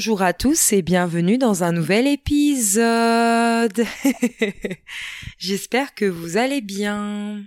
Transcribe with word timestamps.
Bonjour 0.00 0.22
à 0.22 0.32
tous 0.32 0.72
et 0.72 0.80
bienvenue 0.80 1.36
dans 1.36 1.62
un 1.62 1.72
nouvel 1.72 2.06
épisode. 2.06 3.84
J'espère 5.38 5.94
que 5.94 6.06
vous 6.06 6.38
allez 6.38 6.62
bien. 6.62 7.44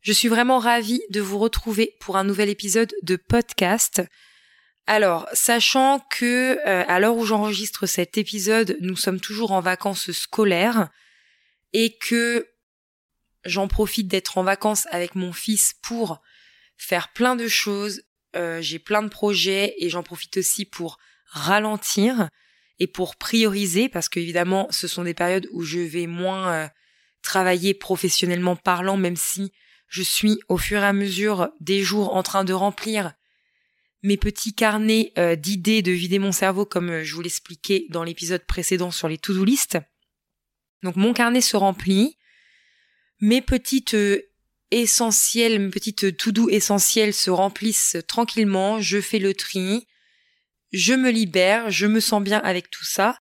Je 0.00 0.14
suis 0.14 0.28
vraiment 0.28 0.58
ravie 0.58 1.02
de 1.10 1.20
vous 1.20 1.38
retrouver 1.38 1.94
pour 2.00 2.16
un 2.16 2.24
nouvel 2.24 2.48
épisode 2.48 2.90
de 3.02 3.16
podcast. 3.16 4.00
Alors, 4.86 5.28
sachant 5.34 6.00
que 6.10 6.56
euh, 6.66 6.84
à 6.88 7.00
l'heure 7.00 7.18
où 7.18 7.26
j'enregistre 7.26 7.84
cet 7.84 8.16
épisode, 8.16 8.78
nous 8.80 8.96
sommes 8.96 9.20
toujours 9.20 9.52
en 9.52 9.60
vacances 9.60 10.12
scolaires 10.12 10.88
et 11.74 11.98
que 11.98 12.48
j'en 13.44 13.68
profite 13.68 14.08
d'être 14.08 14.38
en 14.38 14.42
vacances 14.42 14.86
avec 14.90 15.14
mon 15.14 15.34
fils 15.34 15.74
pour 15.82 16.22
faire 16.78 17.12
plein 17.12 17.36
de 17.36 17.46
choses, 17.46 18.04
euh, 18.36 18.62
j'ai 18.62 18.78
plein 18.78 19.02
de 19.02 19.10
projets 19.10 19.74
et 19.76 19.90
j'en 19.90 20.02
profite 20.02 20.38
aussi 20.38 20.64
pour 20.64 20.96
ralentir 21.30 22.28
et 22.78 22.86
pour 22.86 23.16
prioriser 23.16 23.88
parce 23.88 24.08
que 24.08 24.20
évidemment 24.20 24.68
ce 24.70 24.88
sont 24.88 25.04
des 25.04 25.14
périodes 25.14 25.48
où 25.52 25.62
je 25.62 25.78
vais 25.78 26.06
moins 26.06 26.52
euh, 26.52 26.68
travailler 27.22 27.74
professionnellement 27.74 28.56
parlant 28.56 28.96
même 28.96 29.16
si 29.16 29.52
je 29.88 30.02
suis 30.02 30.38
au 30.48 30.58
fur 30.58 30.82
et 30.82 30.86
à 30.86 30.92
mesure 30.92 31.50
des 31.60 31.82
jours 31.82 32.14
en 32.14 32.22
train 32.22 32.44
de 32.44 32.52
remplir 32.52 33.12
mes 34.02 34.16
petits 34.16 34.54
carnets 34.54 35.12
euh, 35.18 35.36
d'idées 35.36 35.82
de 35.82 35.92
vider 35.92 36.18
mon 36.18 36.32
cerveau 36.32 36.64
comme 36.64 37.02
je 37.02 37.14
vous 37.14 37.22
l'expliquais 37.22 37.86
dans 37.90 38.04
l'épisode 38.04 38.44
précédent 38.46 38.90
sur 38.90 39.08
les 39.08 39.18
to-do 39.18 39.44
list. 39.44 39.78
Donc 40.82 40.96
mon 40.96 41.12
carnet 41.12 41.40
se 41.40 41.56
remplit, 41.56 42.16
mes 43.20 43.40
petites 43.40 43.96
essentielles, 44.70 45.58
mes 45.58 45.70
petites 45.70 46.16
to-do 46.16 46.48
essentielles 46.50 47.14
se 47.14 47.30
remplissent 47.30 47.96
tranquillement, 48.06 48.80
je 48.80 49.00
fais 49.00 49.18
le 49.18 49.34
tri, 49.34 49.86
je 50.76 50.92
me 50.92 51.10
libère, 51.10 51.70
je 51.70 51.86
me 51.86 52.00
sens 52.00 52.22
bien 52.22 52.38
avec 52.40 52.70
tout 52.70 52.84
ça. 52.84 53.18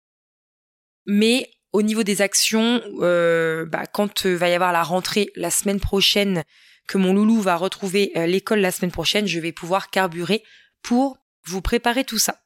Mais 1.04 1.50
au 1.72 1.82
niveau 1.82 2.02
des 2.02 2.22
actions, 2.22 2.82
euh, 3.00 3.66
bah, 3.66 3.86
quand 3.86 4.24
euh, 4.24 4.34
va 4.34 4.48
y 4.48 4.54
avoir 4.54 4.72
la 4.72 4.82
rentrée 4.82 5.30
la 5.36 5.50
semaine 5.50 5.80
prochaine, 5.80 6.44
que 6.88 6.96
mon 6.96 7.12
loulou 7.12 7.40
va 7.42 7.56
retrouver 7.56 8.10
euh, 8.16 8.26
l'école 8.26 8.60
la 8.60 8.70
semaine 8.70 8.90
prochaine, 8.90 9.26
je 9.26 9.38
vais 9.38 9.52
pouvoir 9.52 9.90
carburer 9.90 10.42
pour 10.80 11.18
vous 11.44 11.60
préparer 11.60 12.04
tout 12.04 12.18
ça. 12.18 12.42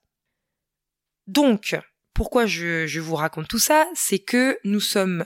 Donc, 1.28 1.76
pourquoi 2.12 2.46
je, 2.46 2.86
je 2.88 3.00
vous 3.00 3.14
raconte 3.14 3.46
tout 3.46 3.60
ça? 3.60 3.88
C'est 3.94 4.18
que 4.18 4.58
nous 4.64 4.80
sommes 4.80 5.24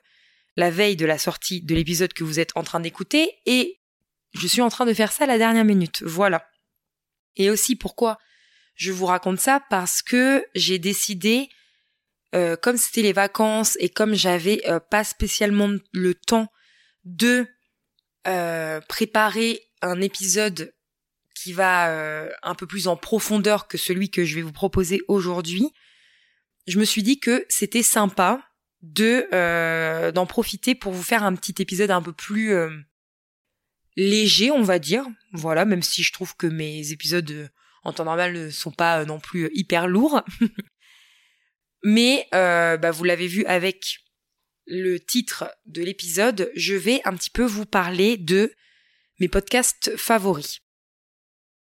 la 0.56 0.70
veille 0.70 0.97
de 0.97 1.06
la 1.06 1.17
sortie 1.17 1.62
de 1.62 1.75
l'épisode 1.75 2.12
que 2.12 2.25
vous 2.25 2.39
êtes 2.39 2.55
en 2.55 2.64
train 2.64 2.81
d'écouter 2.81 3.33
et 3.47 3.81
je 4.34 4.47
suis 4.47 4.61
en 4.61 4.69
train 4.69 4.84
de 4.84 4.92
faire 4.92 5.12
ça 5.12 5.25
à 5.25 5.27
la 5.27 5.39
dernière 5.39 5.64
minute. 5.64 6.03
Voilà. 6.03 6.47
Et 7.36 7.48
aussi 7.48 7.77
pourquoi 7.77 8.19
je 8.81 8.92
vous 8.92 9.05
raconte 9.05 9.39
ça 9.39 9.62
parce 9.69 10.00
que 10.00 10.42
j'ai 10.55 10.78
décidé, 10.78 11.50
euh, 12.34 12.56
comme 12.56 12.78
c'était 12.78 13.03
les 13.03 13.12
vacances 13.12 13.77
et 13.78 13.91
comme 13.91 14.14
j'avais 14.14 14.67
euh, 14.67 14.81
pas 14.81 15.05
spécialement 15.05 15.68
le 15.92 16.14
temps 16.14 16.51
de 17.05 17.46
euh, 18.27 18.80
préparer 18.89 19.61
un 19.83 20.01
épisode 20.01 20.74
qui 21.35 21.52
va 21.52 22.29
un 22.42 22.55
peu 22.55 22.67
plus 22.67 22.86
en 22.86 22.96
profondeur 22.96 23.67
que 23.67 23.79
celui 23.79 24.11
que 24.11 24.24
je 24.24 24.35
vais 24.35 24.42
vous 24.42 24.52
proposer 24.52 25.01
aujourd'hui, 25.08 25.70
je 26.67 26.79
me 26.79 26.85
suis 26.85 27.02
dit 27.02 27.18
que 27.18 27.47
c'était 27.48 27.83
sympa 27.83 28.42
de 28.83 30.11
d'en 30.11 30.27
profiter 30.27 30.74
pour 30.74 30.92
vous 30.92 31.02
faire 31.02 31.23
un 31.23 31.35
petit 31.35 31.55
épisode 31.62 31.91
un 31.91 32.02
peu 32.02 32.12
plus 32.12 32.55
léger, 33.97 34.51
on 34.51 34.62
va 34.62 34.79
dire. 34.79 35.07
Voilà, 35.33 35.64
même 35.64 35.83
si 35.83 36.02
je 36.02 36.12
trouve 36.12 36.36
que 36.36 36.47
mes 36.47 36.92
épisodes 36.92 37.51
en 37.83 37.92
temps 37.92 38.05
normal 38.05 38.33
ne 38.33 38.51
sont 38.51 38.73
pas 38.73 39.05
non 39.05 39.20
plus 39.20 39.51
hyper 39.55 39.86
lourds. 39.86 40.23
Mais 41.83 42.29
bah, 42.33 42.91
vous 42.91 43.05
l'avez 43.05 43.27
vu 43.27 43.45
avec 43.46 44.01
le 44.67 45.01
titre 45.01 45.51
de 45.67 45.83
l'épisode, 45.83 46.51
je 46.55 46.74
vais 46.74 47.01
un 47.05 47.17
petit 47.17 47.30
peu 47.30 47.45
vous 47.45 47.67
parler 47.67 48.17
de 48.17 48.55
mes 49.18 49.29
podcasts 49.29 49.96
favoris. 49.96 50.61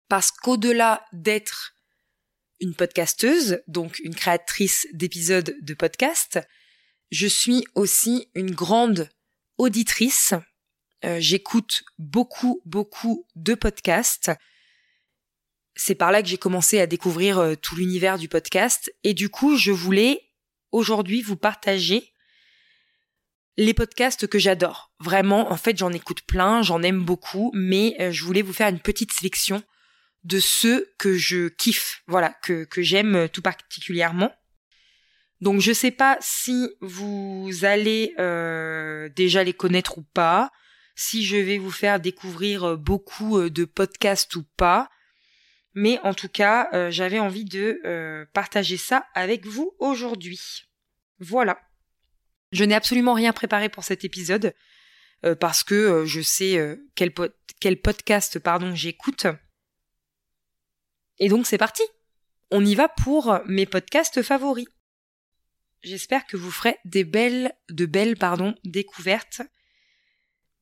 Parce 0.09 0.31
qu'au-delà 0.31 1.05
d'être 1.13 1.75
une 2.61 2.75
podcasteuse, 2.75 3.63
donc 3.69 4.01
une 4.01 4.15
créatrice 4.15 4.87
d'épisodes 4.93 5.57
de 5.61 5.75
podcast, 5.75 6.41
je 7.11 7.27
suis 7.27 7.65
aussi 7.75 8.31
une 8.35 8.51
grande 8.51 9.09
auditrice. 9.59 10.35
Euh, 11.05 11.19
j'écoute 11.21 11.85
beaucoup, 11.99 12.61
beaucoup 12.65 13.27
de 13.37 13.55
podcasts. 13.55 14.33
C'est 15.81 15.95
par 15.95 16.11
là 16.11 16.23
que 16.23 16.29
j'ai 16.29 16.39
commencé 16.39 16.81
à 16.81 16.87
découvrir 16.87 17.39
euh, 17.39 17.55
tout 17.55 17.77
l'univers 17.77 18.19
du 18.19 18.29
podcast. 18.29 18.93
Et 19.05 19.15
du 19.15 19.29
coup, 19.29 19.57
je 19.57 19.71
voulais 19.71 20.21
aujourd'hui 20.73 21.23
vous 21.23 21.37
partager 21.37 22.13
les 23.57 23.75
podcasts 23.75 24.27
que 24.27 24.39
j'adore. 24.39 24.93
Vraiment, 24.99 25.53
en 25.53 25.57
fait, 25.57 25.79
j'en 25.79 25.93
écoute 25.93 26.23
plein, 26.23 26.63
j'en 26.63 26.83
aime 26.83 27.03
beaucoup, 27.05 27.53
mais 27.55 27.97
euh, 28.01 28.11
je 28.11 28.25
voulais 28.25 28.43
vous 28.43 28.53
faire 28.53 28.69
une 28.69 28.81
petite 28.81 29.13
sélection 29.13 29.63
de 30.25 30.41
ceux 30.41 30.93
que 30.99 31.17
je 31.17 31.49
kiffe, 31.49 32.03
voilà, 32.09 32.35
que, 32.43 32.67
j'aime 32.79 33.29
tout 33.29 33.41
particulièrement. 33.41 34.33
Donc 35.41 35.61
je 35.61 35.73
sais 35.73 35.93
pas 35.93 36.19
si 36.21 36.69
vous 36.81 37.51
allez 37.63 38.15
euh, 38.19 39.09
déjà 39.15 39.45
les 39.45 39.53
connaître 39.53 39.99
ou 39.99 40.03
pas, 40.03 40.51
si 40.97 41.25
je 41.25 41.37
vais 41.37 41.59
vous 41.59 41.71
faire 41.71 42.01
découvrir 42.01 42.65
euh, 42.65 42.77
beaucoup 42.77 43.39
euh, 43.39 43.51
de 43.51 43.65
podcasts 43.65 44.35
ou 44.35 44.43
pas, 44.57 44.89
mais 45.75 45.99
en 46.01 46.15
tout 46.15 46.29
cas 46.29 46.91
j'avais 46.91 47.19
envie 47.19 47.45
de 47.45 48.27
partager 48.33 48.77
ça 48.77 49.07
avec 49.15 49.47
vous 49.47 49.75
aujourd'hui. 49.79 50.65
Voilà. 51.19 51.61
Je 52.53 52.65
n'ai 52.65 52.75
absolument 52.75 53.15
rien 53.15 53.33
préparé 53.33 53.69
pour 53.69 53.85
cet 53.85 54.05
épisode 54.05 54.55
parce 55.41 55.65
que 55.65 56.05
je 56.07 56.21
sais 56.21 56.79
quel, 56.95 57.13
podcast 57.81 58.39
j'écoute. 58.75 59.27
Et 61.19 61.29
donc 61.29 61.47
c'est 61.47 61.59
parti. 61.59 61.83
On 62.51 62.65
y 62.65 62.75
va 62.75 62.89
pour 62.89 63.39
mes 63.47 63.67
podcasts 63.67 64.23
favoris. 64.23 64.69
J'espère 65.83 66.27
que 66.27 66.37
vous 66.37 66.51
ferez 66.51 66.77
de 66.85 67.03
belles, 67.03 67.55
découvertes 68.65 69.43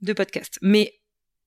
de 0.00 0.12
podcasts. 0.12 0.59
Mais 0.62 1.00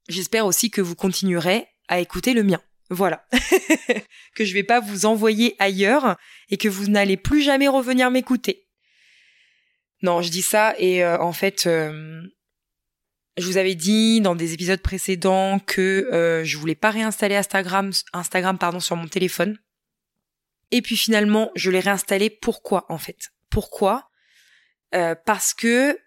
j'espère 0.07 0.45
aussi 0.45 0.71
que 0.71 0.81
vous 0.81 0.95
continuerez 0.95 1.67
à 1.87 1.99
écouter 1.99 2.33
le 2.33 2.43
mien. 2.43 2.61
Voilà. 2.89 3.25
que 4.35 4.45
je 4.45 4.53
vais 4.53 4.63
pas 4.63 4.79
vous 4.79 5.05
envoyer 5.05 5.55
ailleurs 5.59 6.17
et 6.49 6.57
que 6.57 6.67
vous 6.67 6.87
n'allez 6.87 7.17
plus 7.17 7.41
jamais 7.41 7.67
revenir 7.67 8.09
m'écouter. 8.09 8.67
Non, 10.01 10.21
je 10.21 10.29
dis 10.29 10.41
ça 10.41 10.75
et 10.79 11.03
euh, 11.03 11.19
en 11.19 11.33
fait, 11.33 11.67
euh, 11.67 12.21
je 13.39 13.45
vous 13.45 13.57
avais 13.57 13.75
dit 13.75 14.21
dans 14.21 14.35
des 14.35 14.53
épisodes 14.53 14.81
précédents 14.81 15.59
que 15.59 16.09
euh, 16.11 16.43
je 16.43 16.57
voulais 16.57 16.75
pas 16.75 16.91
réinstaller 16.91 17.35
Instagram, 17.35 17.91
Instagram 18.13 18.57
pardon, 18.57 18.79
sur 18.79 18.95
mon 18.95 19.07
téléphone. 19.07 19.57
Et 20.71 20.81
puis 20.81 20.97
finalement, 20.97 21.51
je 21.55 21.71
l'ai 21.71 21.79
réinstallé. 21.79 22.29
Pourquoi 22.29 22.85
en 22.89 22.97
fait? 22.97 23.29
Pourquoi? 23.49 24.09
Euh, 24.93 25.15
Parce 25.25 25.53
que 25.53 25.97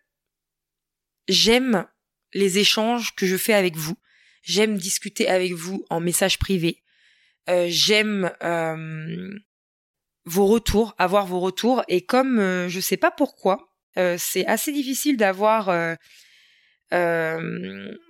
j'aime 1.28 1.86
les 2.32 2.58
échanges 2.58 3.14
que 3.14 3.26
je 3.26 3.36
fais 3.36 3.54
avec 3.54 3.76
vous. 3.76 3.96
J'aime 4.42 4.76
discuter 4.76 5.28
avec 5.28 5.52
vous 5.52 5.84
en 5.90 6.00
message 6.00 6.38
privé. 6.38 6.81
Euh, 7.48 7.66
j'aime 7.68 8.30
euh, 8.42 9.30
vos 10.24 10.46
retours, 10.46 10.94
avoir 10.98 11.26
vos 11.26 11.40
retours. 11.40 11.82
Et 11.88 12.02
comme 12.02 12.38
je 12.68 12.80
sais 12.80 12.96
pas 12.96 13.10
pourquoi, 13.10 13.68
c'est 13.96 14.46
assez 14.46 14.72
difficile 14.72 15.16
d'avoir 15.16 15.96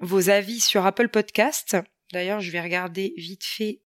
vos 0.00 0.30
avis 0.30 0.60
sur 0.60 0.86
Apple 0.86 1.08
Podcast. 1.08 1.76
D'ailleurs, 2.12 2.40
je 2.40 2.50
vais 2.50 2.60
regarder 2.60 3.14
vite 3.16 3.44
fait 3.44 3.80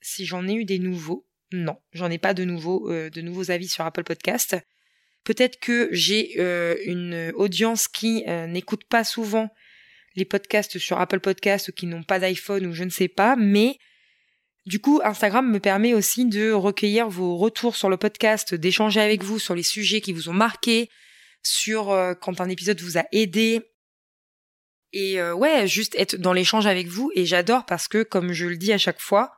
si 0.00 0.26
j'en 0.26 0.46
ai 0.46 0.54
eu 0.54 0.64
des 0.64 0.78
nouveaux. 0.78 1.26
Non, 1.52 1.78
j'en 1.92 2.10
ai 2.10 2.18
pas 2.18 2.34
de 2.34 2.44
nouveaux, 2.44 2.88
de 2.90 3.20
nouveaux 3.20 3.50
avis 3.50 3.68
sur 3.68 3.84
Apple 3.84 4.04
Podcast. 4.04 4.56
Peut-être 5.24 5.58
que 5.60 5.88
j'ai 5.92 6.34
euh, 6.38 6.76
une 6.86 7.32
audience 7.34 7.88
qui 7.88 8.24
euh, 8.26 8.46
n'écoute 8.46 8.84
pas 8.84 9.04
souvent 9.04 9.50
les 10.16 10.24
podcasts 10.24 10.78
sur 10.78 10.98
Apple 10.98 11.20
Podcasts 11.20 11.68
ou 11.68 11.72
qui 11.72 11.86
n'ont 11.86 12.02
pas 12.02 12.18
d'iPhone 12.18 12.66
ou 12.66 12.72
je 12.72 12.84
ne 12.84 12.90
sais 12.90 13.08
pas, 13.08 13.36
mais 13.36 13.76
du 14.66 14.80
coup, 14.80 15.00
Instagram 15.04 15.50
me 15.50 15.60
permet 15.60 15.94
aussi 15.94 16.26
de 16.26 16.52
recueillir 16.52 17.08
vos 17.08 17.36
retours 17.36 17.76
sur 17.76 17.88
le 17.88 17.96
podcast, 17.96 18.54
d'échanger 18.54 19.00
avec 19.00 19.22
vous 19.22 19.38
sur 19.38 19.54
les 19.54 19.62
sujets 19.62 20.00
qui 20.00 20.12
vous 20.12 20.28
ont 20.28 20.34
marqué, 20.34 20.90
sur 21.42 21.90
euh, 21.90 22.14
quand 22.14 22.40
un 22.40 22.48
épisode 22.48 22.80
vous 22.80 22.98
a 22.98 23.04
aidé. 23.12 23.62
Et 24.92 25.22
ouais, 25.22 25.68
juste 25.68 25.94
être 25.94 26.16
dans 26.16 26.32
l'échange 26.32 26.66
avec 26.66 26.88
vous. 26.88 27.12
Et 27.14 27.24
j'adore 27.24 27.64
parce 27.64 27.86
que, 27.86 28.02
comme 28.02 28.32
je 28.32 28.46
le 28.46 28.56
dis 28.56 28.72
à 28.72 28.78
chaque 28.78 29.00
fois, 29.00 29.30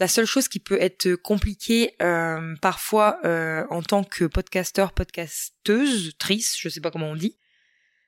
la 0.00 0.08
seule 0.08 0.26
chose 0.26 0.48
qui 0.48 0.58
peut 0.58 0.80
être 0.80 1.14
compliquée 1.14 1.94
euh, 2.02 2.54
parfois 2.60 3.18
euh, 3.24 3.64
en 3.70 3.82
tant 3.82 4.02
que 4.02 4.24
podcasteur, 4.24 4.92
podcasteuse, 4.92 6.14
trice, 6.18 6.56
je 6.58 6.68
sais 6.68 6.80
pas 6.80 6.90
comment 6.90 7.10
on 7.10 7.16
dit, 7.16 7.38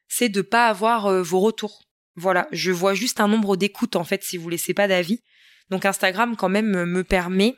c'est 0.08 0.28
de 0.28 0.43
pas 0.43 0.67
avoir 0.67 1.06
euh, 1.06 1.23
vos 1.23 1.40
retours. 1.40 1.84
Voilà, 2.17 2.49
je 2.50 2.73
vois 2.73 2.94
juste 2.94 3.20
un 3.20 3.28
nombre 3.28 3.56
d'écoutes 3.56 3.94
en 3.94 4.05
fait 4.05 4.25
si 4.25 4.37
vous 4.37 4.49
laissez 4.49 4.75
pas 4.75 4.88
d'avis. 4.88 5.23
Donc 5.70 5.84
Instagram 5.84 6.36
quand 6.36 6.48
même 6.48 6.84
me 6.84 7.04
permet 7.04 7.56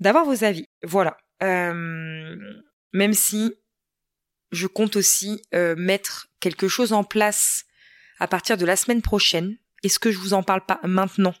d'avoir 0.00 0.24
vos 0.24 0.44
avis. 0.44 0.68
Voilà. 0.82 1.16
Euh, 1.42 2.36
même 2.92 3.14
si 3.14 3.54
je 4.52 4.66
compte 4.66 4.96
aussi 4.96 5.42
euh, 5.54 5.74
mettre 5.76 6.28
quelque 6.40 6.68
chose 6.68 6.92
en 6.92 7.04
place 7.04 7.64
à 8.20 8.28
partir 8.28 8.56
de 8.56 8.64
la 8.64 8.76
semaine 8.76 9.02
prochaine. 9.02 9.56
Est-ce 9.82 9.98
que 9.98 10.12
je 10.12 10.18
vous 10.18 10.34
en 10.34 10.42
parle 10.42 10.64
pas 10.64 10.80
maintenant? 10.84 11.34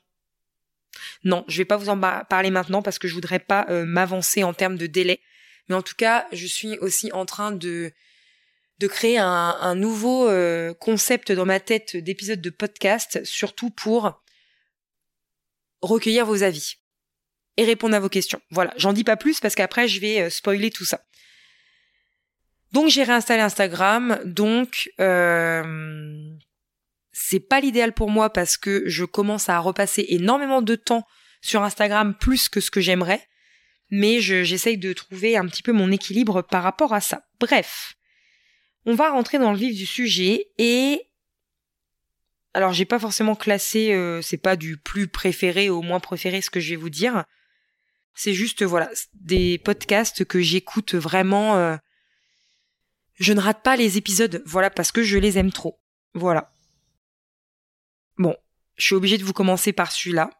Non, 1.24 1.44
je 1.48 1.58
vais 1.58 1.64
pas 1.64 1.76
vous 1.76 1.88
en 1.88 1.98
parler 1.98 2.50
maintenant 2.50 2.82
parce 2.82 2.98
que 2.98 3.08
je 3.08 3.14
voudrais 3.14 3.38
pas 3.38 3.66
euh, 3.68 3.84
m'avancer 3.84 4.44
en 4.44 4.52
termes 4.52 4.76
de 4.76 4.86
délai. 4.86 5.20
Mais 5.68 5.74
en 5.74 5.82
tout 5.82 5.94
cas, 5.96 6.26
je 6.32 6.46
suis 6.46 6.78
aussi 6.78 7.10
en 7.12 7.24
train 7.24 7.52
de 7.52 7.92
de 8.80 8.88
créer 8.88 9.18
un, 9.18 9.74
nouveau 9.76 10.28
concept 10.80 11.30
dans 11.30 11.46
ma 11.46 11.60
tête 11.60 11.96
d'épisode 11.96 12.40
de 12.40 12.50
podcast, 12.50 13.24
surtout 13.24 13.70
pour 13.70 14.23
recueillir 15.84 16.26
vos 16.26 16.42
avis 16.42 16.76
et 17.56 17.64
répondre 17.64 17.94
à 17.94 18.00
vos 18.00 18.08
questions. 18.08 18.40
Voilà, 18.50 18.72
j'en 18.76 18.92
dis 18.92 19.04
pas 19.04 19.16
plus 19.16 19.40
parce 19.40 19.54
qu'après 19.54 19.88
je 19.88 20.00
vais 20.00 20.30
spoiler 20.30 20.70
tout 20.70 20.84
ça. 20.84 21.00
Donc 22.72 22.88
j'ai 22.88 23.04
réinstallé 23.04 23.40
Instagram, 23.40 24.20
donc 24.24 24.90
euh, 24.98 26.34
c'est 27.12 27.38
pas 27.38 27.60
l'idéal 27.60 27.92
pour 27.92 28.10
moi 28.10 28.30
parce 28.30 28.56
que 28.56 28.82
je 28.86 29.04
commence 29.04 29.48
à 29.48 29.60
repasser 29.60 30.04
énormément 30.08 30.60
de 30.60 30.74
temps 30.74 31.06
sur 31.40 31.62
Instagram 31.62 32.16
plus 32.18 32.48
que 32.48 32.60
ce 32.60 32.72
que 32.72 32.80
j'aimerais, 32.80 33.24
mais 33.90 34.20
j'essaye 34.20 34.76
de 34.76 34.92
trouver 34.92 35.36
un 35.36 35.46
petit 35.46 35.62
peu 35.62 35.70
mon 35.70 35.92
équilibre 35.92 36.42
par 36.42 36.64
rapport 36.64 36.92
à 36.92 37.00
ça. 37.00 37.28
Bref, 37.38 37.94
on 38.86 38.94
va 38.94 39.10
rentrer 39.10 39.38
dans 39.38 39.52
le 39.52 39.58
vif 39.58 39.76
du 39.76 39.86
sujet 39.86 40.48
et 40.58 41.06
alors 42.54 42.72
j'ai 42.72 42.84
pas 42.84 42.98
forcément 42.98 43.34
classé, 43.34 43.92
euh, 43.92 44.22
c'est 44.22 44.38
pas 44.38 44.56
du 44.56 44.76
plus 44.76 45.08
préféré 45.08 45.68
au 45.68 45.82
moins 45.82 46.00
préféré 46.00 46.40
ce 46.40 46.50
que 46.50 46.60
je 46.60 46.70
vais 46.70 46.76
vous 46.76 46.90
dire. 46.90 47.24
C'est 48.14 48.32
juste 48.32 48.62
voilà 48.62 48.90
des 49.14 49.58
podcasts 49.58 50.24
que 50.24 50.40
j'écoute 50.40 50.94
vraiment. 50.94 51.56
Euh, 51.56 51.76
je 53.16 53.32
ne 53.32 53.40
rate 53.40 53.62
pas 53.62 53.76
les 53.76 53.98
épisodes, 53.98 54.42
voilà, 54.46 54.70
parce 54.70 54.92
que 54.92 55.02
je 55.02 55.18
les 55.18 55.38
aime 55.38 55.52
trop. 55.52 55.80
Voilà. 56.14 56.50
Bon, 58.18 58.36
je 58.76 58.86
suis 58.86 58.94
obligée 58.94 59.18
de 59.18 59.24
vous 59.24 59.32
commencer 59.32 59.72
par 59.72 59.92
celui-là. 59.92 60.30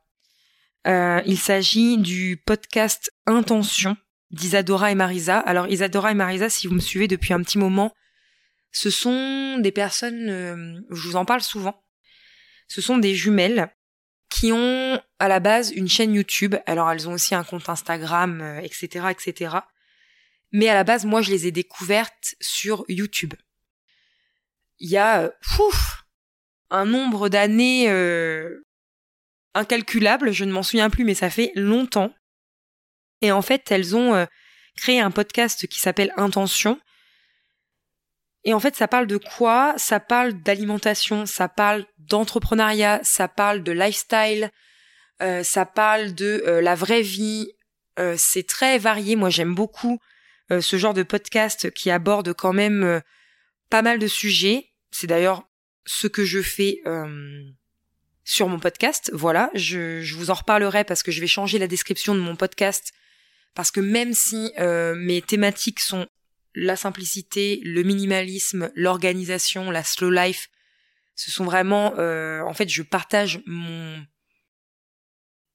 Euh, 0.87 1.23
il 1.27 1.39
s'agit 1.39 1.99
du 1.99 2.37
podcast 2.37 3.13
Intention 3.27 3.97
d'Isadora 4.31 4.93
et 4.93 4.95
Marisa. 4.95 5.39
Alors 5.39 5.67
Isadora 5.69 6.13
et 6.13 6.15
Marisa, 6.15 6.49
si 6.49 6.67
vous 6.67 6.75
me 6.75 6.81
suivez 6.81 7.09
depuis 7.09 7.33
un 7.33 7.43
petit 7.43 7.59
moment, 7.59 7.93
ce 8.71 8.91
sont 8.91 9.59
des 9.59 9.73
personnes, 9.73 10.29
euh, 10.29 10.81
je 10.91 11.09
vous 11.09 11.17
en 11.17 11.25
parle 11.25 11.43
souvent, 11.43 11.84
ce 12.69 12.81
sont 12.81 12.99
des 12.99 13.15
jumelles 13.15 13.71
qui 14.29 14.53
ont 14.53 15.01
à 15.19 15.29
la 15.29 15.41
base 15.41 15.71
une 15.71 15.89
chaîne 15.89 16.15
YouTube. 16.15 16.57
Alors 16.67 16.91
elles 16.91 17.09
ont 17.09 17.13
aussi 17.13 17.35
un 17.35 17.45
compte 17.45 17.69
Instagram, 17.69 18.61
etc., 18.63 18.89
euh, 19.05 19.09
etc. 19.09 19.57
Mais 20.53 20.69
à 20.69 20.75
la 20.75 20.85
base, 20.85 21.05
moi, 21.05 21.21
je 21.21 21.31
les 21.31 21.49
ai 21.49 21.51
découvertes 21.51 22.37
sur 22.41 22.85
YouTube. 22.89 23.35
Il 24.79 24.89
y 24.89 24.97
a, 24.97 25.33
pouf, 25.57 26.05
un 26.71 26.85
nombre 26.85 27.29
d'années 27.29 27.91
euh, 27.91 28.65
incalculable, 29.55 30.33
je 30.33 30.45
ne 30.45 30.53
m'en 30.53 30.63
souviens 30.63 30.91
plus, 30.91 31.05
mais 31.05 31.15
ça 31.15 31.31
fait 31.31 31.51
longtemps. 31.57 32.13
Et 33.21 33.33
en 33.33 33.43
fait, 33.43 33.71
elles 33.73 33.97
ont 33.97 34.15
euh, 34.15 34.27
créé 34.77 35.01
un 35.01 35.11
podcast 35.11 35.67
qui 35.67 35.81
s'appelle 35.81 36.13
Intention. 36.17 36.81
Et 38.45 38.53
en 38.53 38.61
fait, 38.61 38.77
ça 38.77 38.89
parle 38.89 39.07
de 39.07 39.17
quoi? 39.17 39.75
Ça 39.77 40.01
parle 40.01 40.35
d'alimentation, 40.35 41.27
ça 41.27 41.49
parle 41.49 41.87
d'entrepreneuriat, 41.99 43.01
ça 43.03 43.29
parle 43.29 43.63
de 43.63 43.73
lifestyle, 43.73 44.51
euh, 45.23 45.43
ça 45.43 45.65
parle 45.65 46.15
de 46.15 46.43
la 46.63 46.75
vraie 46.75 47.03
vie. 47.03 47.53
c'est 48.17 48.47
très 48.47 48.79
varié. 48.79 49.17
Moi, 49.17 49.31
j'aime 49.31 49.55
beaucoup 49.55 49.99
euh, 50.51 50.61
ce 50.61 50.77
genre 50.77 50.93
de 50.93 51.03
podcast 51.03 51.71
qui 51.71 51.91
aborde 51.91 52.35
quand 52.35 52.53
même 52.53 52.85
euh, 52.85 53.01
pas 53.71 53.83
mal 53.83 53.99
de 53.99 54.07
sujets. 54.07 54.69
C'est 54.91 55.07
d'ailleurs 55.07 55.49
ce 55.87 56.07
que 56.07 56.25
je 56.25 56.43
fais 56.43 56.81
euh, 56.87 57.43
sur 58.25 58.49
mon 58.49 58.59
podcast. 58.59 59.11
Voilà, 59.15 59.51
je, 59.55 60.15
vous 60.15 60.31
en 60.31 60.35
reparlerai 60.35 60.85
parce 60.85 61.03
que 61.03 61.11
je 61.11 61.21
vais 61.21 61.27
changer 61.27 61.59
la 61.59 61.67
description 61.67 62.15
de 62.15 62.21
mon 62.21 62.37
podcast 62.37 62.93
parce 63.55 63.71
que 63.71 63.81
même 63.81 64.15
si 64.15 64.53
mes 64.59 65.23
thématiques 65.23 65.79
sont 65.79 66.09
la 66.55 66.77
simplicité, 66.77 67.61
le 67.65 67.83
minimalisme, 67.83 68.71
l'organisation, 68.75 69.71
la 69.71 69.85
slow 69.85 70.11
life, 70.11 70.49
ce 71.17 71.31
sont 71.31 71.45
vraiment, 71.45 71.95
en 71.95 72.55
fait, 72.55 72.69
je 72.69 72.83
partage 72.83 73.41
mon 73.47 74.05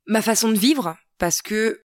ma 0.10 0.22
façon 0.22 0.52
de 0.52 0.58
vivre 0.58 0.98
parce 1.18 1.42
que 1.42 1.84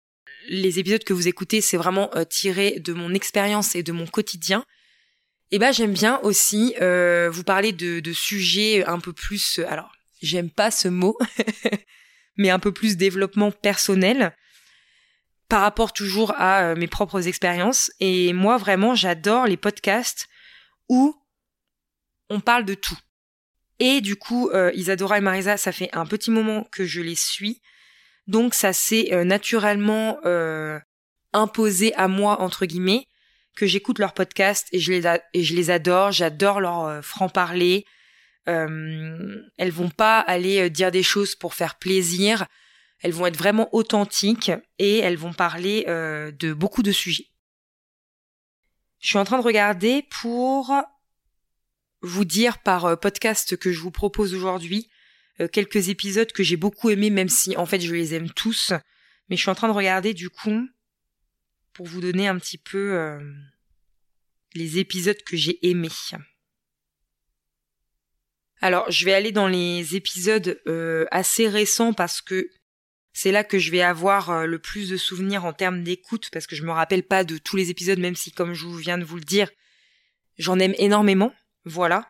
les 0.47 0.79
épisodes 0.79 1.03
que 1.03 1.13
vous 1.13 1.27
écoutez, 1.27 1.61
c'est 1.61 1.77
vraiment 1.77 2.09
euh, 2.15 2.23
tiré 2.23 2.79
de 2.79 2.93
mon 2.93 3.13
expérience 3.13 3.75
et 3.75 3.83
de 3.83 3.91
mon 3.91 4.05
quotidien. 4.05 4.65
Et 5.51 5.57
ben 5.57 5.71
j'aime 5.71 5.93
bien 5.93 6.19
aussi 6.19 6.75
euh, 6.81 7.29
vous 7.31 7.43
parler 7.43 7.71
de, 7.71 7.99
de, 7.99 8.13
sujets 8.13 8.85
un 8.85 8.99
peu 8.99 9.13
plus, 9.13 9.59
euh, 9.59 9.67
alors 9.67 9.91
j'aime 10.21 10.49
pas 10.49 10.69
ce 10.69 10.87
mot, 10.87 11.17
mais 12.37 12.49
un 12.49 12.59
peu 12.59 12.71
plus 12.71 12.97
développement 12.97 13.51
personnel 13.51 14.35
par 15.49 15.61
rapport 15.61 15.93
toujours 15.93 16.33
à 16.37 16.75
mes 16.75 16.87
propres 16.87 17.27
expériences. 17.27 17.91
Et 17.99 18.33
moi 18.33 18.57
vraiment 18.57 18.95
j'adore 18.95 19.47
les 19.47 19.57
podcasts 19.57 20.27
où 20.87 21.15
on 22.29 22.39
parle 22.39 22.65
de 22.65 22.75
tout. 22.75 22.97
Et 23.79 24.01
du 24.01 24.15
coup, 24.15 24.51
Isadora 24.73 25.17
et 25.17 25.21
Marisa, 25.21 25.57
ça 25.57 25.71
fait 25.71 25.89
un 25.93 26.05
petit 26.05 26.31
moment 26.31 26.65
que 26.71 26.85
je 26.85 27.01
les 27.01 27.15
suis. 27.15 27.61
Donc 28.29 28.53
ça 28.53 28.73
s'est 28.73 29.11
euh, 29.11 29.23
naturellement 29.23 30.19
euh, 30.23 30.79
imposé 31.33 31.95
à 31.95 32.07
moi 32.07 32.39
entre 32.41 32.67
guillemets 32.67 33.07
que 33.57 33.65
j'écoute 33.65 33.97
leurs 33.97 34.13
podcasts 34.13 34.67
et 34.71 34.79
je 34.79 34.93
les 34.93 35.17
et 35.33 35.43
je 35.43 35.55
les 35.55 35.71
adore. 35.71 36.11
J'adore 36.11 36.61
leur 36.61 36.85
euh, 36.85 37.01
franc 37.01 37.27
parler. 37.27 37.85
Euh, 38.47 39.41
elles 39.57 39.71
vont 39.71 39.89
pas 39.89 40.19
aller 40.19 40.69
dire 40.69 40.91
des 40.91 41.01
choses 41.01 41.33
pour 41.33 41.55
faire 41.55 41.79
plaisir. 41.79 42.45
Elles 43.01 43.13
vont 43.13 43.25
être 43.25 43.37
vraiment 43.37 43.73
authentiques 43.73 44.51
et 44.77 44.97
elles 44.97 45.17
vont 45.17 45.33
parler 45.33 45.85
de 45.87 46.53
beaucoup 46.53 46.83
de 46.83 46.91
sujets. 46.91 47.27
Je 48.99 49.07
suis 49.07 49.17
en 49.17 49.23
train 49.23 49.37
de 49.37 49.43
regarder 49.43 50.05
pour 50.09 50.73
vous 52.01 52.25
dire 52.25 52.61
par 52.61 52.99
podcast 52.99 53.55
que 53.55 53.71
je 53.71 53.79
vous 53.79 53.91
propose 53.91 54.33
aujourd'hui 54.33 54.89
euh, 55.41 55.47
quelques 55.47 55.89
épisodes 55.89 56.31
que 56.31 56.43
j'ai 56.43 56.57
beaucoup 56.57 56.89
aimés, 56.89 57.09
même 57.09 57.29
si 57.29 57.55
en 57.55 57.65
fait 57.65 57.79
je 57.79 57.93
les 57.93 58.13
aime 58.13 58.29
tous. 58.29 58.73
Mais 59.29 59.35
je 59.35 59.41
suis 59.41 59.51
en 59.51 59.55
train 59.55 59.67
de 59.67 59.73
regarder 59.73 60.13
du 60.13 60.29
coup 60.29 60.67
pour 61.73 61.85
vous 61.85 62.01
donner 62.01 62.27
un 62.27 62.37
petit 62.37 62.57
peu 62.57 62.97
euh, 62.97 63.19
les 64.53 64.79
épisodes 64.79 65.21
que 65.23 65.37
j'ai 65.37 65.65
aimés. 65.67 65.89
Alors 68.61 68.89
je 68.91 69.05
vais 69.05 69.13
aller 69.13 69.31
dans 69.31 69.47
les 69.47 69.95
épisodes 69.95 70.59
euh, 70.67 71.05
assez 71.11 71.47
récents 71.47 71.93
parce 71.93 72.21
que 72.21 72.49
c'est 73.19 73.31
là 73.31 73.43
que 73.43 73.59
je 73.59 73.71
vais 73.71 73.81
avoir 73.81 74.47
le 74.47 74.59
plus 74.59 74.89
de 74.89 74.97
souvenirs 74.97 75.45
en 75.45 75.53
termes 75.53 75.83
d'écoute 75.83 76.29
parce 76.31 76.47
que 76.47 76.55
je 76.55 76.63
me 76.63 76.71
rappelle 76.71 77.03
pas 77.03 77.23
de 77.23 77.37
tous 77.37 77.57
les 77.57 77.69
épisodes 77.69 77.99
même 77.99 78.15
si 78.15 78.31
comme 78.31 78.53
je 78.53 78.67
viens 78.67 78.97
de 78.97 79.03
vous 79.03 79.17
le 79.17 79.23
dire 79.23 79.49
j'en 80.39 80.57
aime 80.57 80.73
énormément. 80.77 81.31
Voilà. 81.65 82.09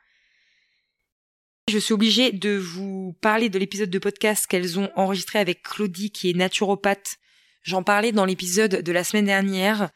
Je 1.67 1.77
suis 1.77 1.93
obligée 1.93 2.31
de 2.31 2.55
vous 2.57 3.17
parler 3.21 3.49
de 3.49 3.59
l'épisode 3.59 3.89
de 3.89 3.99
podcast 3.99 4.47
qu'elles 4.47 4.79
ont 4.79 4.89
enregistré 4.95 5.39
avec 5.39 5.61
Claudie, 5.63 6.11
qui 6.11 6.29
est 6.29 6.33
naturopathe. 6.33 7.17
J'en 7.63 7.83
parlais 7.83 8.11
dans 8.11 8.25
l'épisode 8.25 8.81
de 8.81 8.91
la 8.91 9.03
semaine 9.03 9.25
dernière. 9.25 9.89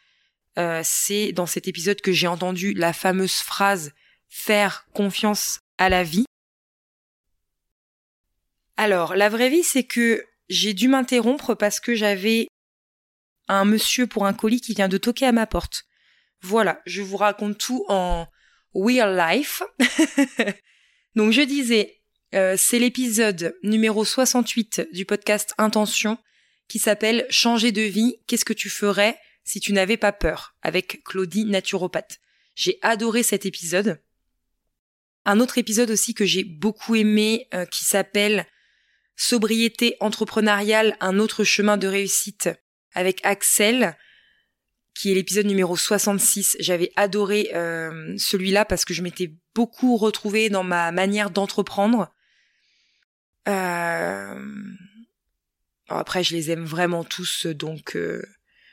Euh, 0.60 0.82
c'est 0.84 1.32
dans 1.32 1.46
cet 1.46 1.68
épisode 1.68 2.02
que 2.02 2.12
j'ai 2.12 2.28
entendu 2.28 2.74
la 2.74 2.94
fameuse 2.94 3.38
phrase 3.38 3.94
faire 4.30 4.86
confiance 4.94 5.62
à 5.78 5.90
la 5.90 6.04
vie. 6.04 6.26
Alors, 8.78 9.16
la 9.16 9.30
vraie 9.30 9.50
vie, 9.50 9.64
c'est 9.64 9.84
que 9.84 10.24
j'ai 10.54 10.74
dû 10.74 10.88
m'interrompre 10.88 11.56
parce 11.56 11.80
que 11.80 11.96
j'avais 11.96 12.48
un 13.48 13.66
monsieur 13.66 14.08
pour 14.08 14.26
un 14.26 14.34
colis 14.34 14.62
qui 14.62 14.74
vient 14.74 14.88
de 14.88 14.98
toquer 14.98 15.26
à 15.26 15.32
ma 15.32 15.48
porte. 15.48 15.86
Voilà, 16.42 16.82
je 16.86 17.02
vous 17.02 17.18
raconte 17.18 17.58
tout 17.58 17.86
en 17.90 18.28
real 18.74 19.18
life. 19.18 19.64
Donc 21.16 21.32
je 21.32 21.42
disais, 21.42 22.02
euh, 22.36 22.56
c'est 22.58 22.80
l'épisode 22.80 23.58
numéro 23.64 24.06
68 24.06 24.90
du 24.94 25.06
podcast 25.06 25.54
Intention 25.58 26.18
qui 26.68 26.80
s'appelle 26.80 27.26
Changer 27.30 27.72
de 27.72 27.82
vie, 27.82 28.18
qu'est-ce 28.28 28.46
que 28.46 28.54
tu 28.54 28.70
ferais 28.70 29.18
si 29.44 29.60
tu 29.60 29.74
n'avais 29.74 29.98
pas 29.98 30.12
peur 30.14 30.56
avec 30.62 31.04
Claudie 31.04 31.46
naturopathe. 31.46 32.20
J'ai 32.56 32.80
adoré 32.82 33.24
cet 33.24 33.46
épisode. 33.46 34.02
Un 35.26 35.40
autre 35.40 35.58
épisode 35.58 35.92
aussi 35.92 36.14
que 36.14 36.26
j'ai 36.26 36.44
beaucoup 36.44 36.96
aimé 36.96 37.48
euh, 37.54 37.66
qui 37.66 37.86
s'appelle 37.86 38.46
Sobriété 39.16 39.96
entrepreneuriale, 40.00 40.98
un 41.00 41.20
autre 41.20 41.44
chemin 41.44 41.78
de 41.78 41.88
réussite 41.88 42.50
avec 42.94 43.20
Axel 43.24 43.96
qui 44.94 45.12
est 45.12 45.16
l'épisode 45.16 45.46
numéro 45.46 45.76
66. 45.76 46.58
J'avais 46.60 46.92
adoré 46.96 47.52
euh, 47.54 48.14
celui-là 48.18 48.66
parce 48.66 48.86
que 48.86 48.94
je 48.94 49.02
m'étais 49.02 49.34
beaucoup 49.56 49.98
retrouvée 49.98 50.50
dans 50.50 50.64
ma 50.64 50.92
manière 50.92 51.30
d'entreprendre. 51.30 52.12
Euh... 53.48 54.40
après, 55.90 56.24
je 56.24 56.34
les 56.34 56.52
aime 56.52 56.64
vraiment 56.64 57.04
tous, 57.04 57.46
donc 57.48 57.98
euh, 57.98 58.24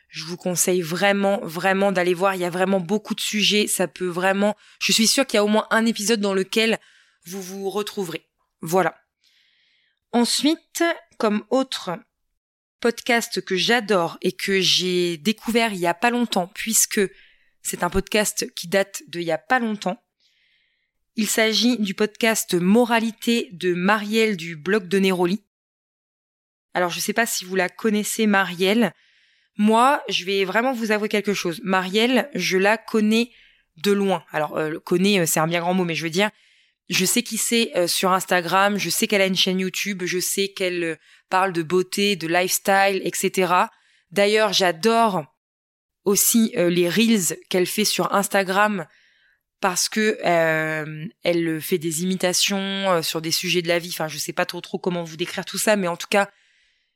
Je 0.08 0.24
vous 0.24 0.36
conseille 0.36 0.82
vraiment, 0.82 1.40
vraiment 1.42 1.90
d'aller 1.90 2.14
voir. 2.14 2.34
Il 2.34 2.40
y 2.40 2.44
a 2.44 2.50
vraiment 2.50 2.80
beaucoup 2.80 3.14
de 3.14 3.20
sujets. 3.20 3.66
Ça 3.66 3.88
peut 3.88 4.08
vraiment. 4.08 4.56
Je 4.80 4.92
suis 4.92 5.06
sûre 5.06 5.26
qu'il 5.26 5.38
y 5.38 5.40
a 5.40 5.44
au 5.44 5.48
moins 5.48 5.66
un 5.70 5.86
épisode 5.86 6.20
dans 6.20 6.34
lequel 6.34 6.78
vous 7.24 7.42
vous 7.42 7.70
retrouverez. 7.70 8.26
Voilà. 8.60 8.96
Ensuite, 10.12 10.82
comme 11.18 11.44
autre 11.50 11.96
podcast 12.80 13.40
que 13.44 13.56
j'adore 13.56 14.18
et 14.22 14.32
que 14.32 14.60
j'ai 14.60 15.18
découvert 15.18 15.72
il 15.72 15.78
y 15.78 15.86
a 15.86 15.94
pas 15.94 16.10
longtemps, 16.10 16.48
puisque 16.48 17.00
c'est 17.62 17.84
un 17.84 17.90
podcast 17.90 18.52
qui 18.54 18.66
date 18.66 19.02
de 19.08 19.20
il 19.20 19.26
y 19.26 19.32
a 19.32 19.38
pas 19.38 19.60
longtemps. 19.60 20.02
Il 21.14 21.28
s'agit 21.28 21.78
du 21.78 21.94
podcast 21.94 22.54
Moralité 22.54 23.50
de 23.52 23.74
Marielle 23.74 24.36
du 24.36 24.56
blog 24.56 24.88
de 24.88 24.98
Néroli. 24.98 25.44
Alors 26.74 26.90
je 26.90 26.98
sais 26.98 27.12
pas 27.12 27.26
si 27.26 27.44
vous 27.44 27.54
la 27.54 27.68
connaissez 27.68 28.26
Marielle. 28.26 28.92
Moi, 29.58 30.02
je 30.08 30.24
vais 30.24 30.44
vraiment 30.44 30.72
vous 30.72 30.90
avouer 30.90 31.08
quelque 31.08 31.34
chose. 31.34 31.60
Marielle, 31.62 32.30
je 32.34 32.56
la 32.56 32.78
connais 32.78 33.30
de 33.76 33.92
loin. 33.92 34.24
Alors 34.32 34.56
euh, 34.56 34.78
connais, 34.80 35.20
euh, 35.20 35.26
c'est 35.26 35.40
un 35.40 35.46
bien 35.46 35.60
grand 35.60 35.74
mot, 35.74 35.84
mais 35.84 35.94
je 35.94 36.02
veux 36.02 36.10
dire, 36.10 36.30
je 36.90 37.04
sais 37.04 37.22
qui 37.22 37.38
c'est 37.38 37.70
euh, 37.76 37.86
sur 37.86 38.12
Instagram, 38.12 38.76
je 38.76 38.90
sais 38.90 39.06
qu'elle 39.06 39.22
a 39.22 39.26
une 39.26 39.36
chaîne 39.36 39.60
YouTube, 39.60 40.02
je 40.04 40.18
sais 40.18 40.48
qu'elle 40.48 40.82
euh, 40.82 40.96
parle 41.30 41.52
de 41.52 41.62
beauté, 41.62 42.16
de 42.16 42.26
lifestyle, 42.26 43.00
etc. 43.04 43.54
D'ailleurs, 44.10 44.52
j'adore 44.52 45.24
aussi 46.04 46.52
euh, 46.56 46.68
les 46.68 46.88
reels 46.88 47.38
qu'elle 47.48 47.66
fait 47.66 47.84
sur 47.84 48.12
Instagram 48.12 48.86
parce 49.60 49.88
que 49.88 50.18
elle 50.22 51.60
fait 51.60 51.76
des 51.76 52.02
imitations 52.02 53.02
sur 53.02 53.20
des 53.20 53.30
sujets 53.30 53.60
de 53.60 53.68
la 53.68 53.78
vie. 53.78 53.90
Enfin, 53.90 54.08
je 54.08 54.16
sais 54.16 54.32
pas 54.32 54.46
trop 54.46 54.62
trop 54.62 54.78
comment 54.78 55.04
vous 55.04 55.18
décrire 55.18 55.44
tout 55.44 55.58
ça, 55.58 55.76
mais 55.76 55.86
en 55.86 55.98
tout 55.98 56.06
cas, 56.08 56.30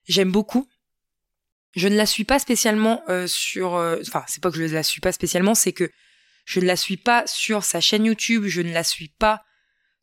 j'aime 0.09 0.33
beaucoup. 0.33 0.67
Je 1.77 1.89
ne 1.89 1.97
la 1.97 2.07
suis 2.07 2.25
pas 2.25 2.39
spécialement 2.39 3.05
sur. 3.27 3.73
Enfin, 3.75 4.25
c'est 4.29 4.43
pas 4.43 4.51
que 4.51 4.57
je 4.67 4.75
la 4.75 4.83
suis 4.83 5.03
pas 5.03 5.13
spécialement, 5.13 5.55
c'est 5.55 5.75
que 5.75 5.91
je 6.47 6.59
ne 6.59 6.65
la 6.65 6.77
suis 6.77 6.97
pas 6.97 7.27
sur 7.27 7.65
sa 7.65 7.83
chaîne 7.83 8.07
YouTube, 8.07 8.45
je 8.47 8.63
ne 8.63 8.73
la 8.73 8.83
suis 8.83 9.09
pas 9.09 9.45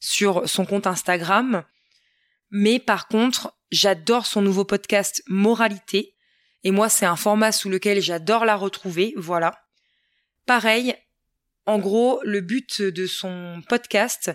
sur 0.01 0.49
son 0.49 0.65
compte 0.65 0.87
Instagram. 0.87 1.63
Mais 2.49 2.79
par 2.79 3.07
contre, 3.07 3.55
j'adore 3.71 4.25
son 4.25 4.41
nouveau 4.41 4.65
podcast 4.65 5.23
Moralité. 5.27 6.15
Et 6.63 6.71
moi, 6.71 6.89
c'est 6.89 7.05
un 7.05 7.15
format 7.15 7.53
sous 7.53 7.69
lequel 7.69 8.01
j'adore 8.01 8.43
la 8.43 8.57
retrouver. 8.57 9.13
Voilà. 9.15 9.57
Pareil, 10.45 10.95
en 11.65 11.79
gros, 11.79 12.19
le 12.23 12.41
but 12.41 12.81
de 12.81 13.07
son 13.07 13.61
podcast, 13.69 14.31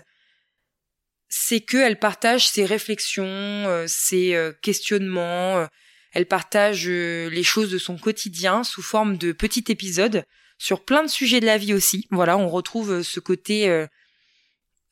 c'est 1.29 1.59
qu'elle 1.59 1.99
partage 1.99 2.47
ses 2.47 2.65
réflexions, 2.65 3.25
euh, 3.25 3.85
ses 3.87 4.33
euh, 4.33 4.53
questionnements, 4.61 5.57
euh, 5.57 5.67
elle 6.13 6.25
partage 6.25 6.87
les 6.87 7.43
choses 7.43 7.69
de 7.69 7.77
son 7.77 7.97
quotidien 7.97 8.63
sous 8.63 8.81
forme 8.81 9.17
de 9.17 9.33
petits 9.33 9.65
épisodes 9.67 10.23
sur 10.57 10.83
plein 10.83 11.03
de 11.03 11.09
sujets 11.09 11.41
de 11.41 11.45
la 11.45 11.59
vie 11.59 11.75
aussi. 11.75 12.07
Voilà, 12.09 12.37
on 12.37 12.49
retrouve 12.49 13.03
ce 13.03 13.19
côté 13.19 13.85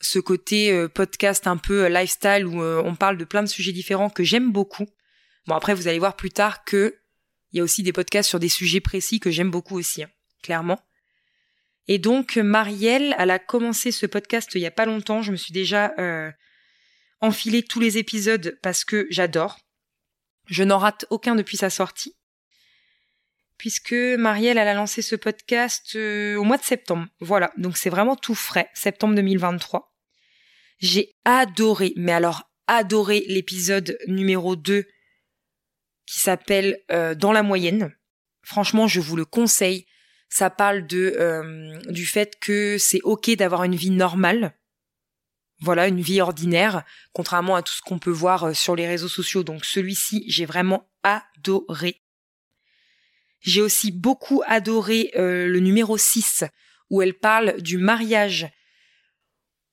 ce 0.01 0.19
côté 0.19 0.71
euh, 0.71 0.87
podcast 0.87 1.47
un 1.47 1.57
peu 1.57 1.85
euh, 1.85 1.89
lifestyle 1.89 2.45
où 2.45 2.61
euh, 2.61 2.81
on 2.83 2.95
parle 2.95 3.17
de 3.17 3.25
plein 3.25 3.43
de 3.43 3.47
sujets 3.47 3.71
différents 3.71 4.09
que 4.09 4.23
j'aime 4.23 4.51
beaucoup. 4.51 4.87
Bon 5.47 5.55
après 5.55 5.73
vous 5.73 5.87
allez 5.87 5.99
voir 5.99 6.15
plus 6.15 6.31
tard 6.31 6.63
que 6.63 6.95
il 7.51 7.57
y 7.57 7.59
a 7.61 7.63
aussi 7.63 7.83
des 7.83 7.93
podcasts 7.93 8.29
sur 8.29 8.39
des 8.39 8.49
sujets 8.49 8.81
précis 8.81 9.19
que 9.19 9.31
j'aime 9.31 9.51
beaucoup 9.51 9.77
aussi, 9.77 10.03
hein, 10.03 10.09
clairement. 10.43 10.79
Et 11.87 11.99
donc 11.99 12.35
Marielle, 12.37 13.15
elle 13.17 13.31
a 13.31 13.39
commencé 13.39 13.91
ce 13.91 14.05
podcast 14.05 14.49
il 14.55 14.61
y 14.61 14.65
a 14.65 14.71
pas 14.71 14.85
longtemps. 14.85 15.21
Je 15.21 15.31
me 15.31 15.37
suis 15.37 15.53
déjà 15.53 15.93
enfilé 17.21 17.61
tous 17.61 17.79
les 17.79 17.99
épisodes 17.99 18.57
parce 18.63 18.83
que 18.83 19.05
j'adore. 19.11 19.59
Je 20.47 20.63
n'en 20.63 20.79
rate 20.79 21.05
aucun 21.11 21.35
depuis 21.35 21.57
sa 21.57 21.69
sortie. 21.69 22.15
Puisque 23.57 23.93
Marielle, 23.93 24.57
elle 24.57 24.67
a 24.67 24.73
lancé 24.73 25.01
ce 25.01 25.15
podcast 25.15 25.95
au 25.95 26.43
mois 26.43 26.57
de 26.57 26.63
septembre. 26.63 27.07
Voilà, 27.19 27.51
donc 27.57 27.77
c'est 27.77 27.89
vraiment 27.89 28.15
tout 28.15 28.35
frais, 28.35 28.69
septembre 28.73 29.15
2023. 29.15 29.95
J'ai 30.79 31.15
adoré, 31.23 31.93
mais 31.95 32.11
alors 32.11 32.51
adoré 32.67 33.23
l'épisode 33.27 33.97
numéro 34.07 34.55
2 34.55 34.85
qui 36.05 36.19
s'appelle 36.19 36.79
euh, 36.91 37.15
Dans 37.15 37.31
la 37.31 37.43
moyenne. 37.43 37.95
Franchement, 38.43 38.87
je 38.87 38.99
vous 38.99 39.15
le 39.15 39.25
conseille. 39.25 39.85
Ça 40.29 40.49
parle 40.49 40.85
de 40.87 41.15
euh, 41.19 41.79
du 41.89 42.05
fait 42.05 42.37
que 42.39 42.77
c'est 42.77 43.01
ok 43.03 43.31
d'avoir 43.35 43.63
une 43.63 43.75
vie 43.75 43.91
normale. 43.91 44.55
Voilà, 45.61 45.87
une 45.87 46.01
vie 46.01 46.19
ordinaire, 46.19 46.83
contrairement 47.13 47.55
à 47.55 47.61
tout 47.61 47.71
ce 47.71 47.81
qu'on 47.81 47.99
peut 47.99 48.11
voir 48.11 48.43
euh, 48.43 48.53
sur 48.53 48.75
les 48.75 48.87
réseaux 48.87 49.07
sociaux. 49.07 49.43
Donc 49.43 49.65
celui-ci, 49.65 50.25
j'ai 50.27 50.45
vraiment 50.45 50.89
adoré. 51.03 52.01
J'ai 53.41 53.61
aussi 53.61 53.91
beaucoup 53.91 54.41
adoré 54.47 55.11
le 55.15 55.59
numéro 55.59 55.97
6, 55.97 56.43
où 56.89 57.01
elle 57.01 57.13
parle 57.13 57.61
du 57.61 57.77
mariage 57.77 58.49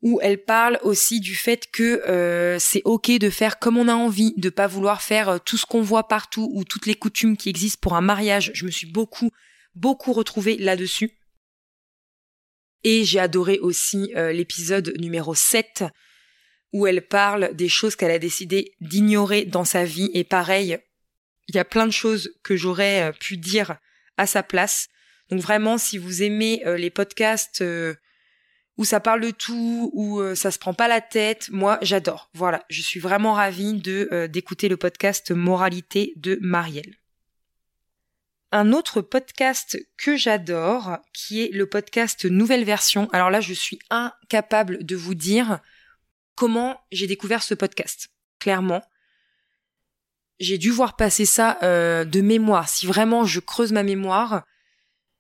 où 0.03 0.19
elle 0.21 0.43
parle 0.43 0.81
aussi 0.83 1.21
du 1.21 1.37
fait 1.37 1.71
que 1.71 2.03
euh, 2.09 2.59
c'est 2.59 2.83
ok 2.85 3.13
de 3.13 3.31
faire 3.31 3.61
comme 3.61 3.79
on 3.79 3.87
a 3.87 3.95
envie, 3.95 4.35
de 4.37 4.51
pas 4.51 4.67
vouloir 4.67 5.01
faire 5.01 5.29
euh, 5.29 5.39
tout 5.39 5.57
ce 5.57 5.65
qu'on 5.65 5.81
voit 5.81 6.09
partout 6.09 6.51
ou 6.53 6.65
toutes 6.65 6.87
les 6.87 6.97
coutumes 6.97 7.37
qui 7.37 7.49
existent 7.49 7.79
pour 7.81 7.95
un 7.95 8.01
mariage. 8.01 8.51
Je 8.53 8.67
me 8.67 8.71
suis 8.71 8.89
beaucoup, 8.89 9.31
beaucoup 9.77 10.13
retrouvée 10.13 10.57
là-dessus. 10.59 11.13
Et 12.83 13.05
j'ai 13.05 13.21
adoré 13.21 13.61
aussi 13.61 14.13
euh, 14.17 14.33
l'épisode 14.33 14.93
numéro 14.99 15.37
7 15.37 15.85
où 16.73 16.87
elle 16.89 17.07
parle 17.07 17.55
des 17.55 17.69
choses 17.69 17.95
qu'elle 17.95 18.11
a 18.11 18.19
décidé 18.19 18.75
d'ignorer 18.81 19.45
dans 19.45 19.65
sa 19.65 19.85
vie. 19.85 20.11
Et 20.15 20.25
pareil, 20.25 20.79
il 21.53 21.57
y 21.57 21.61
a 21.61 21.65
plein 21.65 21.87
de 21.87 21.93
choses 21.93 22.35
que 22.43 22.57
j'aurais 22.57 23.13
pu 23.21 23.37
dire 23.37 23.77
à 24.17 24.27
sa 24.27 24.43
place. 24.43 24.89
Donc 25.31 25.41
vraiment, 25.41 25.79
si 25.79 25.99
vous 25.99 26.23
aimez 26.23 26.63
les 26.77 26.91
podcasts 26.91 27.63
où 28.79 28.85
ça 28.85 29.01
parle 29.01 29.21
de 29.21 29.31
tout, 29.31 29.91
où 29.93 30.21
euh, 30.21 30.35
ça 30.35 30.51
se 30.51 30.59
prend 30.59 30.75
pas 30.75 30.89
la 30.89 31.01
tête. 31.01 31.51
Moi, 31.51 31.79
j'adore. 31.83 32.31
Voilà, 32.35 32.65
je 32.71 32.81
suis 32.81 33.01
vraiment 33.01 33.35
ravie 33.35 33.75
de 33.75 34.09
euh, 34.13 34.29
d'écouter 34.29 34.69
le 34.69 34.77
podcast 34.77 35.31
Moralité 35.31 36.15
de 36.17 36.39
Marielle. 36.41 36.97
Un 38.51 38.73
autre 38.73 39.01
podcast 39.01 39.79
que 39.97 40.17
j'adore, 40.17 40.99
qui 41.15 41.43
est 41.43 41.53
le 41.53 41.67
podcast 41.67 42.25
Nouvelle 42.27 42.65
Version. 42.65 43.09
Alors 43.13 43.31
là, 43.31 43.41
je 43.41 43.55
suis 43.55 43.79
incapable 43.89 44.85
de 44.85 44.97
vous 44.97 45.15
dire 45.15 45.61
comment 46.35 46.79
j'ai 46.91 47.07
découvert 47.07 47.43
ce 47.43 47.55
podcast. 47.55 48.09
Clairement, 48.41 48.83
j'ai 50.43 50.59
dû 50.59 50.71
voir 50.71 50.97
passer 50.97 51.25
ça 51.25 51.57
euh, 51.63 52.05
de 52.05 52.21
mémoire. 52.21 52.69
Si 52.69 52.85
vraiment 52.85 53.25
je 53.25 53.39
creuse 53.39 53.71
ma 53.71 53.85
mémoire, 53.85 54.45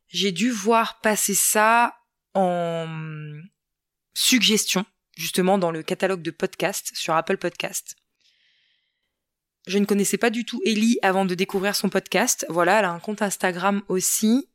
j'ai 0.09 0.33
dû 0.33 0.51
voir 0.51 1.01
passer 1.01 1.35
ça 1.35 1.95
en 2.35 2.89
suggestion, 4.15 4.85
justement 5.17 5.59
dans 5.59 5.71
le 5.71 5.85
catalogue 5.85 6.23
de 6.23 6.33
podcasts 6.33 6.91
sur 6.95 7.15
Apple 7.15 7.37
Podcast. 7.37 7.95
Je 9.69 9.79
ne 9.79 9.85
connaissais 9.85 10.19
pas 10.19 10.31
du 10.31 10.45
tout 10.45 10.61
Ellie 10.67 10.99
avant 11.03 11.25
de 11.25 11.37
découvrir 11.37 11.77
son 11.77 11.89
podcast. 11.89 12.45
Voilà, 12.49 12.81
elle 12.81 12.85
a 12.85 12.91
un 12.91 12.99
compte 12.99 13.23
Instagram 13.23 13.83
aussi. 13.87 14.49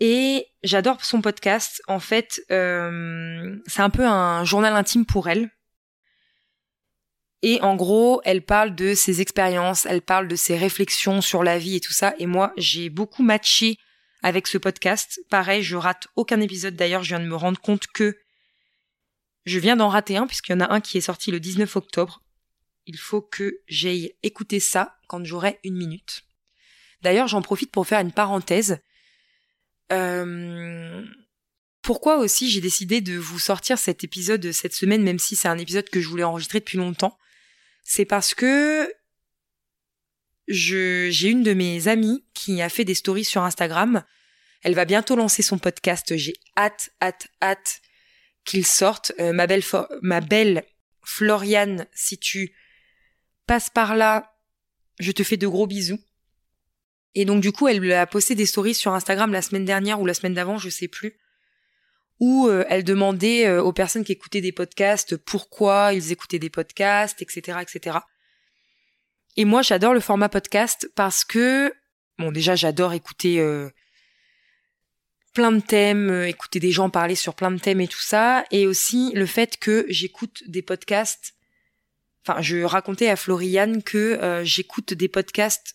Et 0.00 0.46
j'adore 0.62 1.04
son 1.04 1.20
podcast. 1.20 1.82
En 1.88 2.00
fait, 2.00 2.40
euh, 2.50 3.54
c'est 3.66 3.82
un 3.82 3.90
peu 3.90 4.06
un 4.06 4.44
journal 4.44 4.74
intime 4.74 5.04
pour 5.04 5.28
elle. 5.28 5.50
Et 7.46 7.60
en 7.60 7.76
gros, 7.76 8.22
elle 8.24 8.40
parle 8.40 8.74
de 8.74 8.94
ses 8.94 9.20
expériences, 9.20 9.84
elle 9.84 10.00
parle 10.00 10.28
de 10.28 10.34
ses 10.34 10.56
réflexions 10.56 11.20
sur 11.20 11.44
la 11.44 11.58
vie 11.58 11.76
et 11.76 11.80
tout 11.80 11.92
ça. 11.92 12.14
Et 12.18 12.24
moi, 12.24 12.54
j'ai 12.56 12.88
beaucoup 12.88 13.22
matché 13.22 13.76
avec 14.22 14.46
ce 14.46 14.56
podcast. 14.56 15.20
Pareil, 15.28 15.62
je 15.62 15.76
rate 15.76 16.08
aucun 16.16 16.40
épisode. 16.40 16.74
D'ailleurs, 16.74 17.02
je 17.02 17.08
viens 17.08 17.20
de 17.20 17.26
me 17.26 17.36
rendre 17.36 17.60
compte 17.60 17.86
que 17.86 18.16
je 19.44 19.58
viens 19.58 19.76
d'en 19.76 19.90
rater 19.90 20.16
un 20.16 20.26
puisqu'il 20.26 20.52
y 20.52 20.54
en 20.54 20.60
a 20.60 20.72
un 20.72 20.80
qui 20.80 20.96
est 20.96 21.02
sorti 21.02 21.30
le 21.30 21.38
19 21.38 21.76
octobre. 21.76 22.22
Il 22.86 22.96
faut 22.96 23.20
que 23.20 23.60
j'aille 23.68 24.14
écouter 24.22 24.58
ça 24.58 24.96
quand 25.06 25.22
j'aurai 25.26 25.60
une 25.64 25.76
minute. 25.76 26.22
D'ailleurs, 27.02 27.28
j'en 27.28 27.42
profite 27.42 27.70
pour 27.70 27.86
faire 27.86 28.00
une 28.00 28.12
parenthèse. 28.12 28.78
Euh, 29.92 31.04
pourquoi 31.82 32.16
aussi 32.16 32.48
j'ai 32.48 32.62
décidé 32.62 33.02
de 33.02 33.18
vous 33.18 33.38
sortir 33.38 33.76
cet 33.76 34.02
épisode 34.02 34.50
cette 34.50 34.74
semaine, 34.74 35.02
même 35.02 35.18
si 35.18 35.36
c'est 35.36 35.48
un 35.48 35.58
épisode 35.58 35.90
que 35.90 36.00
je 36.00 36.08
voulais 36.08 36.24
enregistrer 36.24 36.60
depuis 36.60 36.78
longtemps? 36.78 37.18
C'est 37.84 38.06
parce 38.06 38.34
que 38.34 38.92
j'ai 40.48 41.28
une 41.28 41.42
de 41.42 41.54
mes 41.54 41.88
amies 41.88 42.24
qui 42.34 42.60
a 42.60 42.68
fait 42.68 42.84
des 42.84 42.94
stories 42.94 43.24
sur 43.24 43.42
Instagram. 43.42 44.04
Elle 44.62 44.74
va 44.74 44.84
bientôt 44.84 45.16
lancer 45.16 45.42
son 45.42 45.58
podcast. 45.58 46.16
J'ai 46.16 46.34
hâte, 46.56 46.90
hâte, 47.00 47.28
hâte 47.42 47.80
qu'il 48.44 48.66
sorte. 48.66 49.12
Euh, 49.20 49.32
ma 49.32 49.46
belle, 49.46 49.62
ma 50.02 50.20
belle 50.20 50.64
Floriane, 51.02 51.86
si 51.92 52.18
tu 52.18 52.54
passes 53.46 53.70
par 53.70 53.94
là, 53.94 54.34
je 54.98 55.12
te 55.12 55.22
fais 55.22 55.36
de 55.36 55.46
gros 55.46 55.66
bisous. 55.66 56.00
Et 57.14 57.24
donc 57.24 57.42
du 57.42 57.52
coup, 57.52 57.68
elle 57.68 57.92
a 57.92 58.06
posté 58.06 58.34
des 58.34 58.46
stories 58.46 58.74
sur 58.74 58.92
Instagram 58.92 59.32
la 59.32 59.42
semaine 59.42 59.64
dernière 59.64 60.00
ou 60.00 60.06
la 60.06 60.14
semaine 60.14 60.34
d'avant, 60.34 60.58
je 60.58 60.70
sais 60.70 60.88
plus, 60.88 61.18
où 62.20 62.48
euh, 62.48 62.64
elle 62.68 62.84
demandait 62.84 63.46
euh, 63.46 63.62
aux 63.62 63.72
personnes 63.72 64.04
qui 64.04 64.12
écoutaient 64.12 64.40
des 64.40 64.52
podcasts 64.52 65.16
pourquoi 65.16 65.92
ils 65.92 66.12
écoutaient 66.12 66.38
des 66.38 66.50
podcasts, 66.50 67.20
etc., 67.22 67.58
etc. 67.60 67.98
Et 69.36 69.44
moi, 69.44 69.62
j'adore 69.62 69.94
le 69.94 70.00
format 70.00 70.28
podcast 70.28 70.88
parce 70.94 71.24
que 71.24 71.72
bon 72.18 72.30
déjà 72.30 72.54
j'adore 72.54 72.92
écouter 72.92 73.40
euh, 73.40 73.68
plein 75.32 75.50
de 75.50 75.60
thèmes, 75.60 76.10
euh, 76.10 76.28
écouter 76.28 76.60
des 76.60 76.70
gens 76.70 76.88
parler 76.90 77.16
sur 77.16 77.34
plein 77.34 77.50
de 77.50 77.58
thèmes 77.58 77.80
et 77.80 77.88
tout 77.88 78.00
ça, 78.00 78.44
et 78.52 78.66
aussi 78.66 79.10
le 79.14 79.26
fait 79.26 79.56
que 79.56 79.84
j'écoute 79.88 80.44
des 80.46 80.62
podcasts. 80.62 81.34
Enfin, 82.26 82.40
je 82.40 82.62
racontais 82.62 83.08
à 83.08 83.16
Floriane 83.16 83.82
que 83.82 84.40
j'écoute 84.44 84.94
des 84.94 85.08
podcasts 85.08 85.74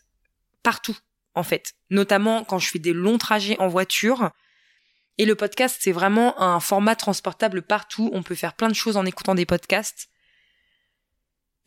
partout 0.63 0.97
en 1.35 1.43
fait, 1.43 1.73
notamment 1.91 2.43
quand 2.43 2.57
je 2.57 2.69
fais 2.69 2.79
des 2.79 2.93
longs 2.93 3.19
trajets 3.19 3.57
en 3.59 3.67
voiture. 3.67 4.31
Et 5.19 5.25
le 5.25 5.35
podcast, 5.35 5.79
c'est 5.81 5.91
vraiment 5.91 6.41
un 6.41 6.61
format 6.61 6.95
transportable 6.95 7.61
partout. 7.61 8.09
On 8.13 8.23
peut 8.23 8.35
faire 8.35 8.53
plein 8.53 8.69
de 8.69 8.73
choses 8.73 8.95
en 8.95 9.05
écoutant 9.05 9.35
des 9.35 9.45
podcasts. 9.45 10.09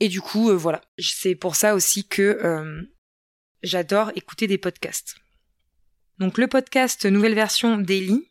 Et 0.01 0.09
du 0.09 0.23
coup, 0.23 0.49
euh, 0.49 0.55
voilà, 0.55 0.81
c'est 0.99 1.35
pour 1.35 1.55
ça 1.55 1.75
aussi 1.75 2.09
que 2.09 2.23
euh, 2.23 2.83
j'adore 3.63 4.11
écouter 4.17 4.47
des 4.47 4.57
podcasts. 4.57 5.17
Donc 6.19 6.39
le 6.39 6.47
podcast 6.47 7.05
nouvelle 7.05 7.35
version 7.35 7.77
Daily, 7.77 8.27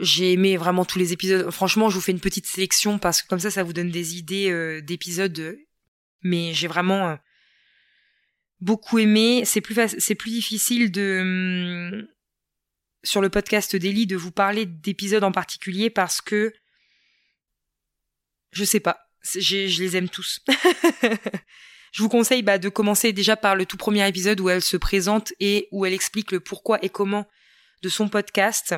j'ai 0.00 0.32
aimé 0.32 0.56
vraiment 0.56 0.84
tous 0.84 0.98
les 0.98 1.12
épisodes. 1.12 1.48
Franchement, 1.52 1.90
je 1.90 1.94
vous 1.94 2.00
fais 2.00 2.12
une 2.12 2.18
petite 2.18 2.46
sélection 2.46 2.98
parce 2.98 3.22
que 3.22 3.28
comme 3.28 3.38
ça, 3.38 3.52
ça 3.52 3.62
vous 3.62 3.72
donne 3.72 3.92
des 3.92 4.18
idées 4.18 4.50
euh, 4.50 4.82
d'épisodes. 4.82 5.56
Mais 6.22 6.54
j'ai 6.54 6.66
vraiment 6.66 7.16
beaucoup 8.60 8.98
aimé. 8.98 9.44
C'est 9.44 9.60
plus 9.60 9.76
c'est 10.00 10.16
plus 10.16 10.32
difficile 10.32 10.90
de 10.90 11.18
hum, 11.22 12.08
sur 13.04 13.20
le 13.20 13.28
podcast 13.28 13.76
Daily 13.76 14.06
de 14.06 14.16
vous 14.16 14.32
parler 14.32 14.66
d'épisodes 14.66 15.24
en 15.24 15.32
particulier 15.32 15.90
parce 15.90 16.20
que 16.20 16.52
je 18.50 18.64
sais 18.64 18.80
pas, 18.80 18.98
je 19.22 19.82
les 19.82 19.96
aime 19.96 20.08
tous. 20.08 20.40
je 21.92 22.02
vous 22.02 22.08
conseille 22.08 22.42
bah, 22.42 22.58
de 22.58 22.68
commencer 22.68 23.12
déjà 23.12 23.36
par 23.36 23.56
le 23.56 23.66
tout 23.66 23.76
premier 23.76 24.06
épisode 24.08 24.40
où 24.40 24.48
elle 24.48 24.62
se 24.62 24.76
présente 24.76 25.32
et 25.40 25.68
où 25.70 25.84
elle 25.86 25.92
explique 25.92 26.32
le 26.32 26.40
pourquoi 26.40 26.82
et 26.84 26.88
comment 26.88 27.26
de 27.82 27.88
son 27.88 28.08
podcast. 28.08 28.74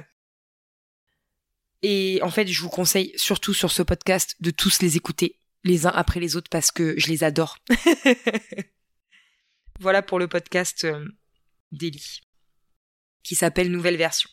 Et 1.83 2.21
en 2.23 2.31
fait, 2.31 2.47
je 2.47 2.61
vous 2.61 2.69
conseille 2.69 3.13
surtout 3.17 3.55
sur 3.55 3.71
ce 3.71 3.83
podcast 3.83 4.37
de 4.41 4.51
tous 4.51 4.83
les 4.83 4.97
écouter 4.97 5.39
les 5.65 5.87
uns 5.87 5.93
après 5.95 6.21
les 6.21 6.37
autres 6.37 6.51
parce 6.51 6.71
que 6.71 6.99
je 6.99 7.09
les 7.09 7.25
adore. 7.25 7.59
Voilà 9.81 10.03
pour 10.03 10.19
le 10.19 10.29
podcast 10.29 10.85
euh, 10.85 11.07
d'Eli, 11.73 12.21
qui 13.23 13.35
s'appelle 13.35 13.71
Nouvelle 13.71 13.97
Version. 13.97 14.31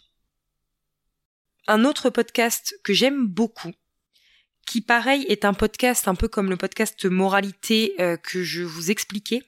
Un 1.67 1.83
autre 1.83 2.09
podcast 2.09 2.79
que 2.83 2.93
j'aime 2.93 3.27
beaucoup, 3.27 3.73
qui 4.65 4.81
pareil 4.81 5.25
est 5.27 5.45
un 5.45 5.53
podcast 5.53 6.07
un 6.07 6.15
peu 6.15 6.27
comme 6.27 6.49
le 6.49 6.57
podcast 6.57 7.05
Moralité 7.05 7.95
euh, 7.99 8.17
que 8.17 8.43
je 8.43 8.63
vous 8.63 8.91
expliquais, 8.91 9.43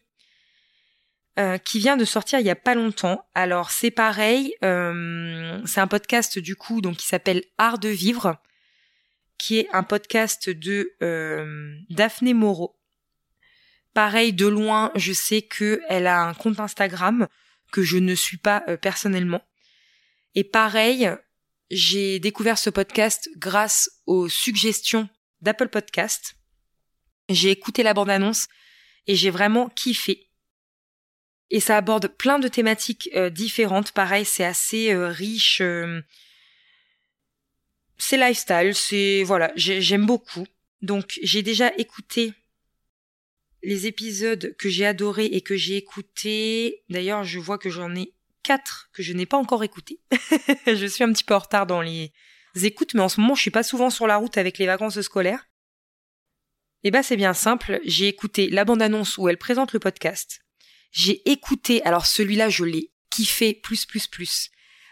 euh, 1.38 1.58
qui 1.58 1.80
vient 1.80 1.98
de 1.98 2.06
sortir 2.06 2.40
il 2.40 2.46
y 2.46 2.50
a 2.50 2.56
pas 2.56 2.76
longtemps. 2.76 3.26
Alors 3.36 3.72
c'est 3.72 3.92
pareil, 3.92 4.56
c'est 4.62 5.80
un 5.80 5.88
podcast 5.88 6.40
du 6.40 6.56
coup 6.56 6.82
donc 6.82 6.98
qui 6.98 7.08
s'appelle 7.08 7.44
Art 7.58 7.80
de 7.80 7.90
vivre, 7.90 8.38
qui 9.38 9.60
est 9.60 9.70
un 9.72 9.84
podcast 9.84 10.50
de 10.50 10.94
Daphné 11.90 12.34
Moreau, 12.34 12.80
Pareil, 13.94 14.34
de 14.34 14.48
loin, 14.48 14.92
je 14.96 15.14
sais 15.14 15.42
que 15.42 15.82
elle 15.90 16.08
a 16.08 16.22
un 16.22 16.34
compte 16.34 16.60
Instagram 16.60 17.28
que 17.72 17.84
je 17.84 17.98
ne 17.98 18.16
suis 18.16 18.38
pas 18.38 18.64
euh, 18.68 18.78
personnellement. 18.78 19.42
Et 20.36 20.44
pareil, 20.44 21.10
j'ai 21.72 22.20
découvert 22.20 22.58
ce 22.58 22.70
podcast 22.70 23.30
grâce 23.38 23.90
aux 24.06 24.30
suggestions 24.30 25.10
d'Apple 25.42 25.70
Podcast. 25.70 26.36
J'ai 27.30 27.52
écouté 27.52 27.84
la 27.84 27.94
bande-annonce 27.94 28.48
et 29.08 29.16
j'ai 29.16 29.30
vraiment 29.30 29.70
kiffé. 29.70 30.28
Et 31.52 31.60
ça 31.60 31.78
aborde 31.78 32.08
plein 32.08 32.40
de 32.40 32.48
thématiques 32.48 33.10
euh, 33.16 33.30
différentes. 33.30 33.92
Pareil, 33.92 34.26
c'est 34.26 34.46
assez 34.46 34.92
euh, 34.94 35.10
riche. 35.10 35.62
c'est 37.98 38.18
lifestyle, 38.18 38.76
c'est 38.76 39.24
voilà, 39.24 39.52
j'aime 39.56 40.06
beaucoup. 40.06 40.48
Donc 40.82 41.20
j'ai 41.24 41.44
déjà 41.44 41.74
écouté 41.78 42.34
les 43.64 43.88
épisodes 43.88 44.56
que 44.58 44.70
j'ai 44.70 44.86
adorés 44.86 45.26
et 45.26 45.42
que 45.42 45.56
j'ai 45.56 45.78
écoutés, 45.78 46.84
d'ailleurs 46.90 47.24
je 47.24 47.40
vois 47.40 47.58
que 47.58 47.70
j'en 47.70 47.94
ai 47.96 48.14
quatre 48.44 48.90
que 48.94 49.04
je 49.04 49.14
n'ai 49.14 49.26
pas 49.26 49.38
encore 49.38 49.64
écoutés. 49.64 50.00
je 50.68 50.86
suis 50.86 51.04
un 51.04 51.12
petit 51.12 51.24
peu 51.24 51.36
en 51.36 51.40
retard 51.40 51.68
dans 51.68 51.82
les 51.82 52.12
écoutes, 52.64 52.94
mais 52.94 53.02
en 53.02 53.10
ce 53.10 53.20
moment 53.20 53.36
je 53.36 53.42
suis 53.42 53.52
pas 53.52 53.64
souvent 53.64 53.90
sur 53.90 54.08
la 54.08 54.18
route 54.18 54.38
avec 54.38 54.58
les 54.58 54.66
vacances 54.66 55.00
scolaires. 55.02 55.48
Eh 56.84 56.92
ben 56.92 57.04
c'est 57.04 57.18
bien 57.18 57.34
simple, 57.34 57.80
j'ai 57.84 58.08
écouté 58.08 58.50
la 58.50 58.66
bande-annonce 58.66 59.18
où 59.18 59.28
elle 59.28 59.38
présente 59.38 59.74
le 59.74 59.80
podcast. 59.80 60.42
J'ai 60.92 61.30
écouté, 61.30 61.84
alors 61.84 62.06
celui-là 62.06 62.50
je 62.50 62.64
l'ai 62.64 62.92
kiffé 63.10 63.54
plus 63.54 63.86
plus 63.86 64.08
plus. 64.08 64.50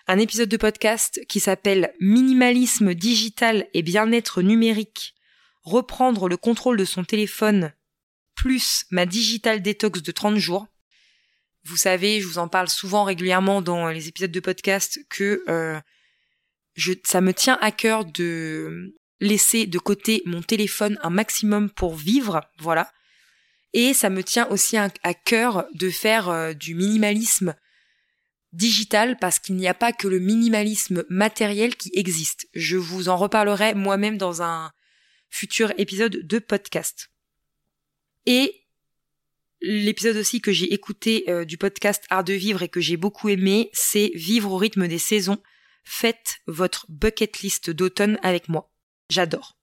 Un 0.07 0.19
épisode 0.19 0.49
de 0.49 0.57
podcast 0.57 1.21
qui 1.27 1.39
s'appelle 1.39 1.93
Minimalisme 1.99 2.93
digital 2.93 3.67
et 3.73 3.81
bien-être 3.81 4.41
numérique. 4.41 5.15
Reprendre 5.63 6.29
le 6.29 6.37
contrôle 6.37 6.77
de 6.77 6.85
son 6.85 7.03
téléphone 7.03 7.73
plus 8.37 8.85
ma 8.91 9.05
digital 9.05 9.61
détox 9.61 10.01
de 10.01 10.11
30 10.11 10.37
jours. 10.37 10.67
Vous 11.65 11.75
savez, 11.75 12.21
je 12.21 12.27
vous 12.27 12.37
en 12.37 12.47
parle 12.47 12.69
souvent 12.69 13.03
régulièrement 13.03 13.61
dans 13.61 13.89
les 13.89 14.07
épisodes 14.07 14.31
de 14.31 14.39
podcast 14.39 14.99
que 15.09 15.43
euh, 15.49 15.77
ça 17.03 17.19
me 17.19 17.33
tient 17.33 17.57
à 17.61 17.71
cœur 17.71 18.05
de 18.05 18.95
laisser 19.19 19.65
de 19.65 19.79
côté 19.79 20.21
mon 20.25 20.41
téléphone 20.41 20.97
un 21.01 21.09
maximum 21.09 21.69
pour 21.69 21.95
vivre, 21.95 22.41
voilà. 22.59 22.93
Et 23.73 23.93
ça 23.93 24.09
me 24.09 24.23
tient 24.23 24.47
aussi 24.47 24.77
à, 24.77 24.89
cœur 25.13 25.67
de 25.73 25.89
faire 25.89 26.29
euh, 26.29 26.53
du 26.53 26.73
minimalisme 26.73 27.55
digital 28.53 29.17
parce 29.19 29.39
qu'il 29.39 29.55
n'y 29.55 29.67
a 29.67 29.73
pas 29.73 29.91
que 29.91 30.07
le 30.07 30.19
minimalisme 30.19 31.03
matériel 31.09 31.75
qui 31.75 31.91
existe. 31.93 32.47
Je 32.53 32.77
vous 32.77 33.09
en 33.09 33.17
reparlerai 33.17 33.73
moi-même 33.73 34.17
dans 34.17 34.41
un 34.41 34.71
futur 35.29 35.73
épisode 35.77 36.25
de 36.25 36.39
podcast. 36.39 37.09
Et 38.27 38.65
l'épisode 39.61 40.17
aussi 40.17 40.41
que 40.41 40.51
j'ai 40.51 40.73
écouté 40.73 41.23
euh, 41.29 41.45
du 41.45 41.57
podcast 41.57 42.03
Art 42.09 42.25
de 42.25 42.33
vivre 42.33 42.61
et 42.61 42.67
que 42.67 42.81
j'ai 42.81 42.97
beaucoup 42.97 43.29
aimé, 43.29 43.69
c'est 43.71 44.11
Vivre 44.15 44.51
au 44.51 44.57
rythme 44.57 44.89
des 44.89 44.97
saisons. 44.97 45.41
Faites 45.85 46.41
votre 46.45 46.85
bucket 46.89 47.39
list 47.39 47.69
d'automne 47.69 48.19
avec 48.23 48.49
moi. 48.49 48.69
J'adore. 49.09 49.57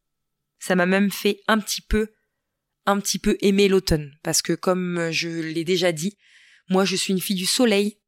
Ça 0.58 0.76
m'a 0.76 0.86
même 0.86 1.10
fait 1.10 1.42
un 1.46 1.58
petit 1.58 1.82
peu, 1.82 2.08
un 2.86 2.98
petit 3.00 3.18
peu 3.18 3.36
aimer 3.42 3.68
l'automne. 3.68 4.16
Parce 4.22 4.40
que 4.40 4.54
comme 4.54 5.10
je 5.10 5.28
l'ai 5.28 5.64
déjà 5.64 5.92
dit, 5.92 6.16
moi 6.70 6.86
je 6.86 6.96
suis 6.96 7.12
une 7.12 7.20
fille 7.20 7.36
du 7.36 7.46
soleil. 7.46 7.98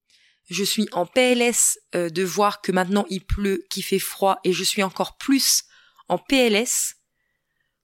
Je 0.49 0.65
suis 0.65 0.89
en 0.93 1.05
PLS 1.05 1.79
euh, 1.95 2.09
de 2.09 2.23
voir 2.23 2.63
que 2.63 2.73
maintenant 2.73 3.05
il 3.11 3.27
pleut, 3.27 3.67
qu'il 3.69 3.85
fait 3.85 3.99
froid, 3.99 4.41
et 4.43 4.55
je 4.55 4.65
suis 4.65 4.83
encore 4.83 5.19
plus 5.19 5.65
en 6.09 6.17
PLS 6.17 6.95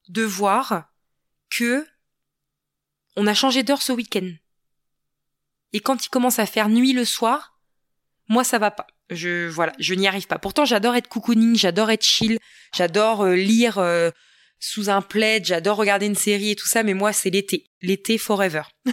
de 0.08 0.22
voir 0.22 0.88
que 1.50 1.84
on 3.16 3.26
a 3.26 3.34
changé 3.34 3.62
d'heure 3.62 3.82
ce 3.82 3.92
week-end. 3.92 4.30
Et 5.72 5.80
quand 5.80 6.04
il 6.04 6.08
commence 6.08 6.38
à 6.38 6.46
faire 6.46 6.68
nuit 6.68 6.92
le 6.92 7.04
soir, 7.04 7.58
moi 8.28 8.44
ça 8.44 8.58
va 8.58 8.70
pas. 8.70 8.86
Je 9.10 9.48
voilà, 9.48 9.72
je 9.78 9.94
n'y 9.94 10.06
arrive 10.06 10.26
pas. 10.26 10.38
Pourtant 10.38 10.64
j'adore 10.64 10.96
être 10.96 11.08
cocooning, 11.08 11.56
j'adore 11.56 11.90
être 11.90 12.04
chill, 12.04 12.38
j'adore 12.74 13.22
euh, 13.22 13.34
lire 13.34 13.78
euh, 13.78 14.10
sous 14.58 14.90
un 14.90 15.02
plaid, 15.02 15.44
j'adore 15.44 15.76
regarder 15.76 16.06
une 16.06 16.14
série 16.14 16.50
et 16.50 16.56
tout 16.56 16.68
ça, 16.68 16.82
mais 16.82 16.94
moi 16.94 17.12
c'est 17.12 17.30
l'été, 17.30 17.70
l'été 17.80 18.18
forever. 18.18 18.62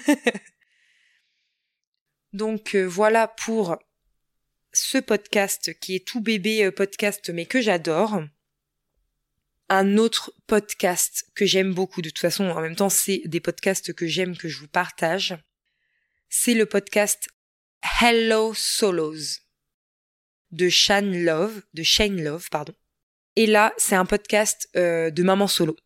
Donc 2.33 2.75
euh, 2.75 2.85
voilà 2.85 3.27
pour 3.27 3.77
ce 4.71 4.97
podcast 4.97 5.77
qui 5.79 5.95
est 5.95 6.07
tout 6.07 6.21
bébé 6.21 6.69
podcast 6.71 7.31
mais 7.33 7.45
que 7.45 7.59
j'adore 7.59 8.21
un 9.69 9.97
autre 9.97 10.33
podcast 10.47 11.25
que 11.35 11.45
j'aime 11.45 11.73
beaucoup. 11.73 12.01
De 12.01 12.09
toute 12.09 12.19
façon, 12.19 12.45
en 12.45 12.61
même 12.61 12.75
temps, 12.75 12.89
c'est 12.89 13.21
des 13.25 13.39
podcasts 13.39 13.93
que 13.93 14.07
j'aime, 14.07 14.35
que 14.35 14.49
je 14.49 14.59
vous 14.59 14.67
partage. 14.67 15.37
C'est 16.27 16.53
le 16.53 16.65
podcast 16.65 17.29
Hello 18.01 18.53
Solos 18.53 19.39
de 20.51 20.69
Shane 20.69 21.23
Love, 21.23 21.61
de 21.73 21.83
Shane 21.83 22.21
Love, 22.21 22.49
pardon. 22.49 22.73
Et 23.35 23.45
là, 23.45 23.73
c'est 23.77 23.95
un 23.95 24.05
podcast 24.05 24.67
euh, 24.75 25.11
de 25.11 25.23
maman 25.23 25.47
solo. 25.47 25.77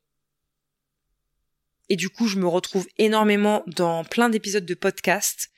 Et 1.89 1.95
du 1.95 2.09
coup, 2.09 2.27
je 2.27 2.39
me 2.39 2.47
retrouve 2.47 2.87
énormément 2.97 3.63
dans 3.67 4.05
plein 4.05 4.29
d'épisodes 4.29 4.65
de 4.65 4.73
podcasts 4.73 5.51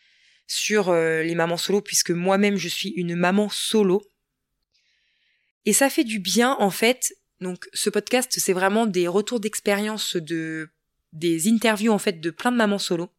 sur 0.48 0.90
euh, 0.90 1.22
les 1.24 1.36
mamans 1.36 1.58
solo, 1.58 1.82
puisque 1.82 2.12
moi-même, 2.12 2.58
je 2.58 2.68
suis 2.68 2.90
une 2.90 3.16
maman 3.16 3.50
solo. 3.50 4.04
Et 5.66 5.74
ça 5.74 5.90
fait 5.90 6.04
du 6.04 6.20
bien, 6.20 6.56
en 6.60 6.72
fait, 6.72 7.16
donc 7.42 7.68
ce 7.74 7.90
podcast, 7.90 8.32
c'est 8.38 8.54
vraiment 8.54 8.86
des 8.86 9.08
retours 9.08 9.40
d'expérience 9.40 10.16
de 10.16 10.70
des 11.14 11.48
interviews 11.48 11.92
en 11.92 11.98
fait 11.98 12.20
de 12.20 12.30
plein 12.30 12.52
de 12.52 12.58
mamans 12.58 12.80
solo. 12.80 13.10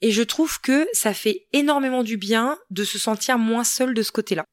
Et 0.00 0.10
je 0.10 0.22
trouve 0.22 0.60
que 0.60 0.86
ça 0.92 1.14
fait 1.14 1.48
énormément 1.52 2.04
du 2.04 2.16
bien 2.16 2.58
de 2.70 2.84
se 2.84 2.98
sentir 2.98 3.38
moins 3.38 3.64
seule 3.64 3.94
de 3.94 4.02
ce 4.02 4.12
côté-là. 4.12 4.44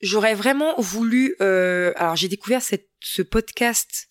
J'aurais 0.00 0.34
vraiment 0.34 0.74
voulu. 0.78 1.36
Euh, 1.40 1.92
alors 1.96 2.16
j'ai 2.16 2.28
découvert 2.28 2.62
ce 2.62 3.22
podcast 3.22 4.08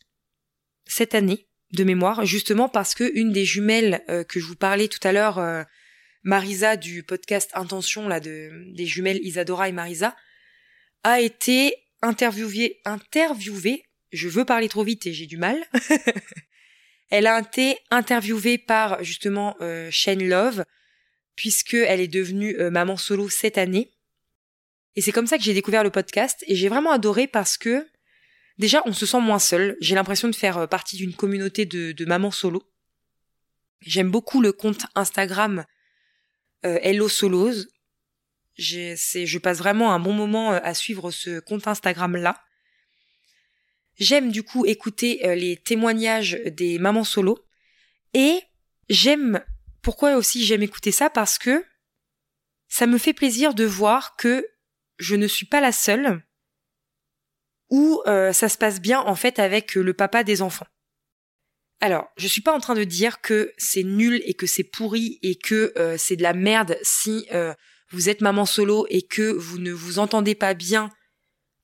cette 0.88 1.16
année 1.16 1.48
de 1.72 1.84
mémoire, 1.84 2.26
justement 2.26 2.70
parce 2.70 2.96
que 2.96 3.12
une 3.16 3.32
des 3.32 3.46
jumelles 3.46 4.04
euh, 4.10 4.24
que 4.24 4.40
je 4.40 4.46
vous 4.46 4.56
parlais 4.56 4.88
tout 4.88 5.06
à 5.06 5.12
l'heure, 5.12 5.40
euh, 5.40 5.64
Marisa 6.24 6.78
du 6.78 7.04
podcast 7.04 7.52
Intention, 7.54 8.08
là, 8.08 8.20
de, 8.20 8.52
des 8.74 8.86
jumelles 8.86 9.20
Isadora 9.24 9.70
et 9.70 9.72
Marisa, 9.72 10.16
a 11.04 11.22
été 11.22 11.85
interviewée, 12.06 12.80
interviewée, 12.86 13.84
je 14.12 14.30
veux 14.30 14.46
parler 14.46 14.70
trop 14.70 14.84
vite 14.84 15.06
et 15.08 15.13
j'ai 15.13 15.26
du 15.26 15.38
mal. 15.38 15.58
Elle 17.10 17.28
a 17.28 17.39
été 17.39 17.78
interviewée 17.91 18.58
par, 18.58 19.04
justement, 19.04 19.56
euh, 19.62 19.89
Shane 19.91 20.28
Love, 20.28 20.65
puisque 21.36 21.76
elle 21.76 22.00
est 22.00 22.08
devenue 22.08 22.58
euh, 22.60 22.72
maman 22.72 22.98
solo 22.98 23.30
cette 23.30 23.58
année. 23.58 23.91
Et 24.96 25.02
c'est 25.02 25.12
comme 25.12 25.28
ça 25.28 25.38
que 25.38 25.44
j'ai 25.44 25.54
découvert 25.54 25.84
le 25.84 25.91
podcast 25.91 26.44
et 26.48 26.56
j'ai 26.56 26.70
vraiment 26.70 26.91
adoré 26.91 27.28
parce 27.28 27.58
que 27.58 27.86
déjà 28.58 28.82
on 28.86 28.94
se 28.94 29.06
sent 29.06 29.20
moins 29.20 29.39
seul. 29.39 29.76
J'ai 29.82 29.96
l'impression 29.96 30.30
de 30.30 30.36
faire 30.36 30.58
euh, 30.58 30.68
partie 30.68 30.96
d'une 30.96 31.13
communauté 31.13 31.65
de, 31.65 31.91
de 31.91 32.06
mamans 32.06 32.32
solo. 32.32 32.63
J'aime 33.82 34.10
beaucoup 34.10 34.41
le 34.41 34.52
compte 34.52 34.86
Instagram 34.96 35.65
Hello 36.63 37.08
Solos. 37.08 37.68
Je 38.58 39.38
passe 39.38 39.58
vraiment 39.58 39.94
un 39.94 40.00
bon 40.00 40.13
moment 40.13 40.54
euh, 40.54 40.60
à 40.63 40.74
suivre 40.74 41.12
ce 41.12 41.39
compte 41.39 41.68
Instagram 41.68 42.15
là. 42.15 42.41
J'aime 43.98 44.32
du 44.32 44.44
coup 44.44 44.65
écouter 44.65 45.22
les 45.36 45.56
témoignages 45.56 46.41
des 46.48 46.80
mamans 46.80 47.06
solo 47.06 47.39
et 48.13 48.41
j'aime 48.89 49.41
pourquoi 49.82 50.15
aussi 50.15 50.44
j'aime 50.44 50.63
écouter 50.63 50.91
ça? 50.91 51.10
Parce 51.10 51.38
que 51.38 51.63
ça 52.68 52.88
me 52.88 52.98
fait 52.98 53.13
plaisir 53.13 53.54
de 53.54 53.63
voir 53.63 54.15
que 54.18 54.46
je 54.98 55.15
ne 55.15 55.28
suis 55.28 55.46
pas 55.46 55.62
la 55.62 55.72
seule 55.72 56.24
où 57.70 58.02
euh, 58.08 58.34
ça 58.34 58.50
se 58.50 58.58
passe 58.58 58.82
bien 58.82 59.00
en 59.00 59.15
fait 59.15 59.39
avec 59.39 59.76
le 59.76 59.94
papa 59.94 60.24
des 60.24 60.41
enfants. 60.41 60.68
Alors, 61.82 62.08
je 62.18 62.28
suis 62.28 62.41
pas 62.41 62.54
en 62.54 62.60
train 62.60 62.74
de 62.74 62.84
dire 62.84 63.22
que 63.22 63.54
c'est 63.58 63.84
nul 63.84 64.22
et 64.26 64.34
que 64.34 64.48
c'est 64.48 64.63
pourri 64.63 65.20
et 65.22 65.36
que 65.36 65.74
euh, 65.78 65.98
c'est 65.98 66.15
de 66.15 66.24
la 66.24 66.34
merde 66.34 66.78
si 66.82 67.28
euh, 67.32 67.54
vous 67.89 68.10
êtes 68.10 68.21
maman 68.21 68.45
solo 68.45 68.86
et 68.89 69.02
que 69.02 69.32
vous 69.32 69.60
ne 69.60 69.71
vous 69.71 70.00
entendez 70.00 70.36
pas 70.36 70.54
bien 70.54 70.89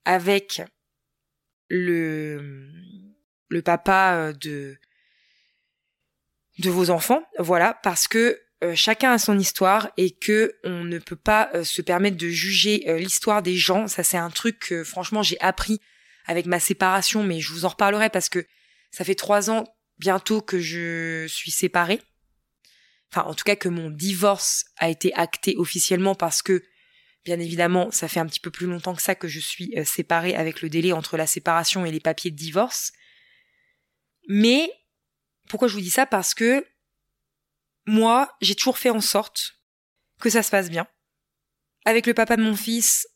avec 0.05 0.61
le 1.69 2.69
le 3.49 3.61
papa 3.61 4.33
de 4.33 4.77
de 6.59 6.69
vos 6.69 6.89
enfants, 6.89 7.23
voilà, 7.39 7.79
parce 7.83 8.07
que 8.07 8.39
euh, 8.63 8.75
chacun 8.75 9.11
a 9.11 9.17
son 9.17 9.39
histoire 9.39 9.89
et 9.97 10.11
que 10.11 10.55
on 10.63 10.83
ne 10.83 10.99
peut 10.99 11.15
pas 11.15 11.49
euh, 11.55 11.63
se 11.63 11.81
permettre 11.81 12.17
de 12.17 12.29
juger 12.29 12.83
euh, 12.87 12.97
l'histoire 12.97 13.41
des 13.41 13.55
gens. 13.55 13.87
Ça 13.87 14.03
c'est 14.03 14.17
un 14.17 14.29
truc 14.29 14.59
que 14.59 14.83
franchement 14.83 15.23
j'ai 15.23 15.39
appris 15.41 15.79
avec 16.25 16.45
ma 16.45 16.59
séparation, 16.59 17.23
mais 17.23 17.39
je 17.39 17.51
vous 17.51 17.65
en 17.65 17.69
reparlerai 17.69 18.09
parce 18.09 18.29
que 18.29 18.45
ça 18.91 19.03
fait 19.03 19.15
trois 19.15 19.49
ans 19.49 19.63
bientôt 19.97 20.41
que 20.41 20.59
je 20.59 21.25
suis 21.27 21.51
séparée. 21.51 22.01
Enfin, 23.11 23.27
en 23.27 23.33
tout 23.33 23.43
cas 23.43 23.55
que 23.55 23.69
mon 23.69 23.89
divorce 23.89 24.65
a 24.77 24.89
été 24.89 25.13
acté 25.13 25.55
officiellement 25.57 26.15
parce 26.15 26.41
que, 26.41 26.63
bien 27.25 27.39
évidemment, 27.39 27.91
ça 27.91 28.07
fait 28.07 28.19
un 28.19 28.25
petit 28.25 28.39
peu 28.39 28.51
plus 28.51 28.67
longtemps 28.67 28.95
que 28.95 29.01
ça 29.01 29.15
que 29.15 29.27
je 29.27 29.39
suis 29.39 29.73
séparée 29.85 30.35
avec 30.35 30.61
le 30.61 30.69
délai 30.69 30.93
entre 30.93 31.17
la 31.17 31.27
séparation 31.27 31.85
et 31.85 31.91
les 31.91 31.99
papiers 31.99 32.31
de 32.31 32.37
divorce. 32.37 32.93
Mais 34.27 34.71
pourquoi 35.49 35.67
je 35.67 35.73
vous 35.73 35.81
dis 35.81 35.89
ça? 35.89 36.05
Parce 36.05 36.33
que 36.33 36.65
moi, 37.85 38.33
j'ai 38.39 38.55
toujours 38.55 38.77
fait 38.77 38.91
en 38.91 39.01
sorte 39.01 39.55
que 40.21 40.29
ça 40.29 40.43
se 40.43 40.51
passe 40.51 40.69
bien. 40.69 40.87
Avec 41.83 42.05
le 42.05 42.13
papa 42.13 42.37
de 42.37 42.43
mon 42.43 42.55
fils, 42.55 43.07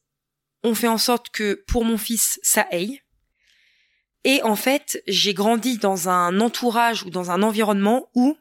on 0.63 0.75
fait 0.75 0.87
en 0.87 0.97
sorte 0.97 1.29
que 1.29 1.63
pour 1.67 1.85
mon 1.85 1.97
fils, 1.97 2.39
ça 2.43 2.67
aille. 2.71 2.99
Et 4.23 4.41
en 4.41 4.55
fait, 4.55 5.01
j'ai 5.07 5.35
grandi 5.35 5.77
dans 5.77 6.09
un 6.09 6.41
entourage 6.41 7.03
ou 7.03 7.11
dans 7.11 7.29
un 7.29 7.43
environnement 7.43 8.09
où, 8.15 8.35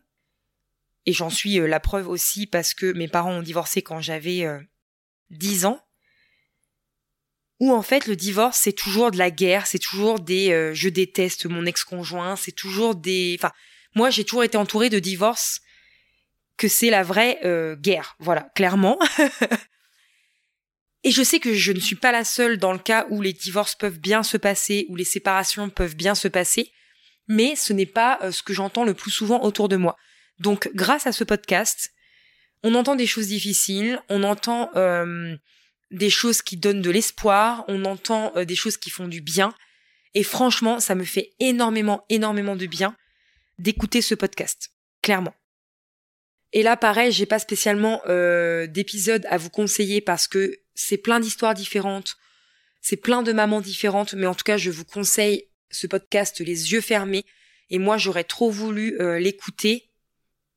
et 1.07 1.12
j'en 1.12 1.31
suis 1.31 1.59
euh, 1.59 1.67
la 1.67 1.81
preuve 1.81 2.09
aussi 2.09 2.47
parce 2.47 2.75
que 2.75 2.93
mes 2.93 3.09
parents 3.09 3.33
ont 3.33 3.43
divorcé 3.43 3.83
quand 3.83 4.01
j'avais 4.01 4.45
euh, 4.45 4.61
10 5.31 5.67
ans, 5.67 5.81
où 7.61 7.73
en 7.73 7.83
fait 7.83 8.07
le 8.07 8.17
divorce 8.17 8.59
c'est 8.59 8.73
toujours 8.73 9.11
de 9.11 9.19
la 9.19 9.31
guerre, 9.31 9.67
c'est 9.67 9.79
toujours 9.79 10.21
des 10.21 10.51
euh, 10.53 10.75
je 10.75 10.88
déteste 10.88 11.47
mon 11.47 11.67
ex-conjoint, 11.67 12.37
c'est 12.37 12.53
toujours 12.53 12.95
des... 12.95 13.37
Enfin, 13.38 13.53
moi 13.95 14.11
j'ai 14.11 14.25
toujours 14.25 14.45
été 14.45 14.57
entourée 14.57 14.90
de 14.90 14.99
divorces 14.99 15.61
que 16.57 16.69
c'est 16.69 16.90
la 16.90 17.03
vraie 17.03 17.38
euh, 17.45 17.77
guerre, 17.77 18.17
voilà, 18.19 18.51
clairement. 18.55 18.99
Et 21.07 21.11
je 21.11 21.23
sais 21.23 21.38
que 21.38 21.53
je 21.53 21.73
ne 21.73 21.81
suis 21.81 21.97
pas 21.97 22.12
la 22.12 22.25
seule 22.25 22.57
dans 22.57 22.73
le 22.73 22.79
cas 22.79 23.07
où 23.11 23.21
les 23.21 23.33
divorces 23.33 23.75
peuvent 23.75 23.99
bien 23.99 24.23
se 24.23 24.37
passer, 24.37 24.87
où 24.88 24.97
les 24.97 25.05
séparations 25.05 25.69
peuvent 25.69 25.97
bien 25.97 26.14
se 26.14 26.29
passer, 26.29 26.73
mais 27.29 27.57
ce 27.57 27.73
n'est 27.73 27.87
pas 27.87 28.19
euh, 28.23 28.33
ce 28.33 28.43
que 28.43 28.55
j'entends 28.55 28.85
le 28.85 28.95
plus 28.95 29.11
souvent 29.11 29.43
autour 29.43 29.69
de 29.69 29.77
moi. 29.77 29.97
Donc 30.38 30.70
grâce 30.75 31.07
à 31.07 31.12
ce 31.12 31.25
podcast, 31.25 31.92
on 32.62 32.75
entend 32.75 32.97
des 32.97 33.07
choses 33.07 33.29
difficiles, 33.29 34.01
on 34.09 34.23
entend 34.23 34.70
euh, 34.77 35.37
des 35.90 36.11
choses 36.11 36.42
qui 36.42 36.57
donnent 36.57 36.83
de 36.83 36.90
l'espoir, 36.90 37.64
on 37.68 37.85
entend 37.85 38.33
des 38.44 38.57
choses 38.57 38.77
qui 38.77 38.90
font 38.90 39.07
du 39.07 39.20
bien, 39.20 39.55
et 40.14 40.23
franchement, 40.23 40.81
ça 40.81 40.94
me 40.94 41.05
fait 41.05 41.33
énormément, 41.40 42.05
énormément 42.09 42.57
de 42.57 42.66
bien 42.66 42.97
d'écouter 43.59 44.03
ce 44.03 44.14
podcast, 44.14 44.70
clairement. 45.03 45.35
Et 46.53 46.62
là, 46.62 46.77
pareil, 46.77 47.12
j'ai 47.12 47.27
pas 47.27 47.40
spécialement 47.40 48.01
euh, 48.07 48.66
d'épisodes 48.66 49.27
à 49.29 49.38
vous 49.38 49.51
conseiller 49.51 50.01
parce 50.01 50.29
que 50.29 50.61
c'est 50.75 50.99
plein 50.99 51.18
d'histoires 51.20 51.55
différentes, 51.55 52.16
c'est 52.81 52.97
plein 52.97 53.23
de 53.23 53.33
mamans 53.33 53.61
différentes, 53.61 54.14
mais 54.14 54.27
en 54.27 54.35
tout 54.35 54.44
cas, 54.44 54.57
je 54.57 54.70
vous 54.70 54.85
conseille 54.85 55.49
ce 55.70 55.87
podcast 55.87 56.40
les 56.40 56.73
yeux 56.73 56.81
fermés. 56.81 57.25
Et 57.70 57.79
moi, 57.79 57.97
j'aurais 57.97 58.25
trop 58.25 58.51
voulu 58.51 59.01
euh, 59.01 59.18
l'écouter 59.18 59.90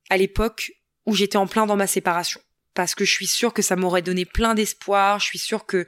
à 0.10 0.18
l'époque 0.18 0.72
où 1.06 1.16
j'étais 1.16 1.38
en 1.38 1.48
plein 1.48 1.66
dans 1.66 1.76
ma 1.76 1.88
séparation, 1.88 2.42
parce 2.74 2.96
que 2.96 3.06
je 3.06 3.12
suis 3.12 3.28
sûre 3.28 3.54
que 3.54 3.62
ça 3.62 3.76
m'aurait 3.76 4.02
donné 4.02 4.26
plein 4.26 4.54
d'espoir. 4.54 5.20
Je 5.20 5.26
suis 5.26 5.40
sûre 5.40 5.66
que 5.66 5.88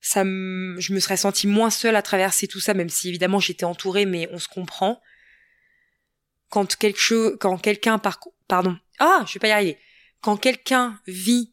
ça, 0.00 0.22
je 0.24 0.92
me 0.92 1.00
serais 1.00 1.16
sentie 1.16 1.46
moins 1.46 1.70
seule 1.70 1.96
à 1.96 2.02
traverser 2.02 2.46
tout 2.46 2.60
ça, 2.60 2.74
même 2.74 2.88
si 2.88 3.08
évidemment 3.08 3.40
j'étais 3.40 3.64
entourée, 3.64 4.06
mais 4.06 4.28
on 4.32 4.38
se 4.38 4.48
comprend. 4.48 5.00
Quand 6.48 6.76
quelque 6.76 7.00
chose, 7.00 7.36
quand 7.40 7.58
quelqu'un 7.58 7.98
par, 7.98 8.20
pardon, 8.48 8.78
ah, 8.98 9.24
je 9.26 9.34
vais 9.34 9.40
pas 9.40 9.48
y 9.48 9.52
arriver. 9.52 9.78
Quand 10.20 10.36
quelqu'un 10.36 11.00
vit 11.06 11.52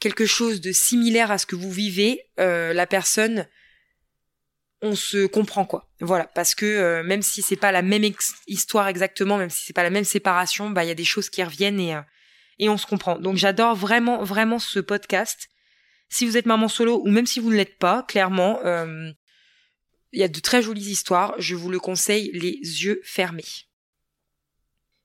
quelque 0.00 0.26
chose 0.26 0.60
de 0.60 0.72
similaire 0.72 1.30
à 1.30 1.38
ce 1.38 1.46
que 1.46 1.54
vous 1.54 1.70
vivez, 1.70 2.28
euh, 2.40 2.72
la 2.72 2.86
personne, 2.86 3.48
on 4.82 4.94
se 4.94 5.26
comprend 5.26 5.64
quoi. 5.64 5.88
Voilà, 6.00 6.24
parce 6.24 6.54
que 6.54 6.66
euh, 6.66 7.02
même 7.02 7.22
si 7.22 7.40
c'est 7.40 7.56
pas 7.56 7.72
la 7.72 7.82
même 7.82 8.04
histoire 8.46 8.88
exactement, 8.88 9.38
même 9.38 9.50
si 9.50 9.64
c'est 9.64 9.72
pas 9.72 9.82
la 9.82 9.90
même 9.90 10.04
séparation, 10.04 10.70
bah 10.70 10.84
il 10.84 10.88
y 10.88 10.90
a 10.90 10.96
des 10.96 11.04
choses 11.04 11.30
qui 11.30 11.42
reviennent 11.42 11.80
et 11.80 11.94
euh, 11.94 12.02
et 12.58 12.68
on 12.68 12.76
se 12.76 12.86
comprend. 12.86 13.18
Donc 13.18 13.36
j'adore 13.36 13.74
vraiment 13.74 14.22
vraiment 14.22 14.58
ce 14.58 14.78
podcast. 14.80 15.48
Si 16.08 16.26
vous 16.26 16.36
êtes 16.36 16.46
maman 16.46 16.68
solo 16.68 17.00
ou 17.04 17.10
même 17.10 17.26
si 17.26 17.40
vous 17.40 17.50
ne 17.50 17.56
l'êtes 17.56 17.78
pas, 17.78 18.02
clairement, 18.02 18.60
il 20.12 20.20
y 20.20 20.22
a 20.22 20.28
de 20.28 20.40
très 20.40 20.62
jolies 20.62 20.90
histoires. 20.90 21.34
Je 21.38 21.54
vous 21.54 21.70
le 21.70 21.80
conseille 21.80 22.30
les 22.34 22.58
yeux 22.84 23.00
fermés. 23.02 23.44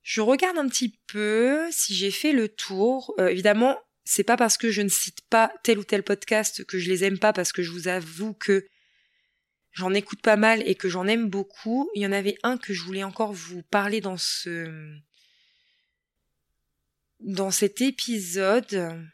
Je 0.08 0.22
regarde 0.22 0.58
un 0.58 0.70
petit 0.70 0.98
peu 1.08 1.68
si 1.70 1.94
j'ai 1.94 2.12
fait 2.12 2.32
le 2.32 2.48
tour. 2.48 3.14
Euh, 3.20 3.28
évidemment, 3.28 3.78
c'est 4.06 4.24
pas 4.24 4.38
parce 4.38 4.56
que 4.56 4.72
je 4.72 4.82
ne 4.82 4.88
cite 4.88 5.20
pas 5.30 5.52
tel 5.64 5.80
ou 5.80 5.84
tel 5.84 6.02
podcast 6.02 6.64
que 6.64 6.80
je 6.80 6.90
les 6.90 7.04
aime 7.04 7.20
pas, 7.20 7.34
parce 7.34 7.52
que 7.52 7.62
je 7.62 7.72
vous 7.72 7.90
avoue 7.90 8.34
que 8.34 8.66
j'en 9.78 9.94
écoute 9.94 10.22
pas 10.24 10.38
mal 10.38 10.68
et 10.68 10.74
que 10.74 10.90
j'en 10.90 11.06
aime 11.06 11.30
beaucoup. 11.30 11.88
Il 11.94 12.02
y 12.02 12.08
en 12.08 12.12
avait 12.12 12.38
un 12.42 12.58
que 12.58 12.74
je 12.74 12.82
voulais 12.82 13.04
encore 13.04 13.32
vous 13.32 13.62
parler 13.62 14.02
dans 14.02 14.18
ce 14.18 14.98
dans 17.20 17.52
cet 17.52 17.82
épisode. 17.82 19.08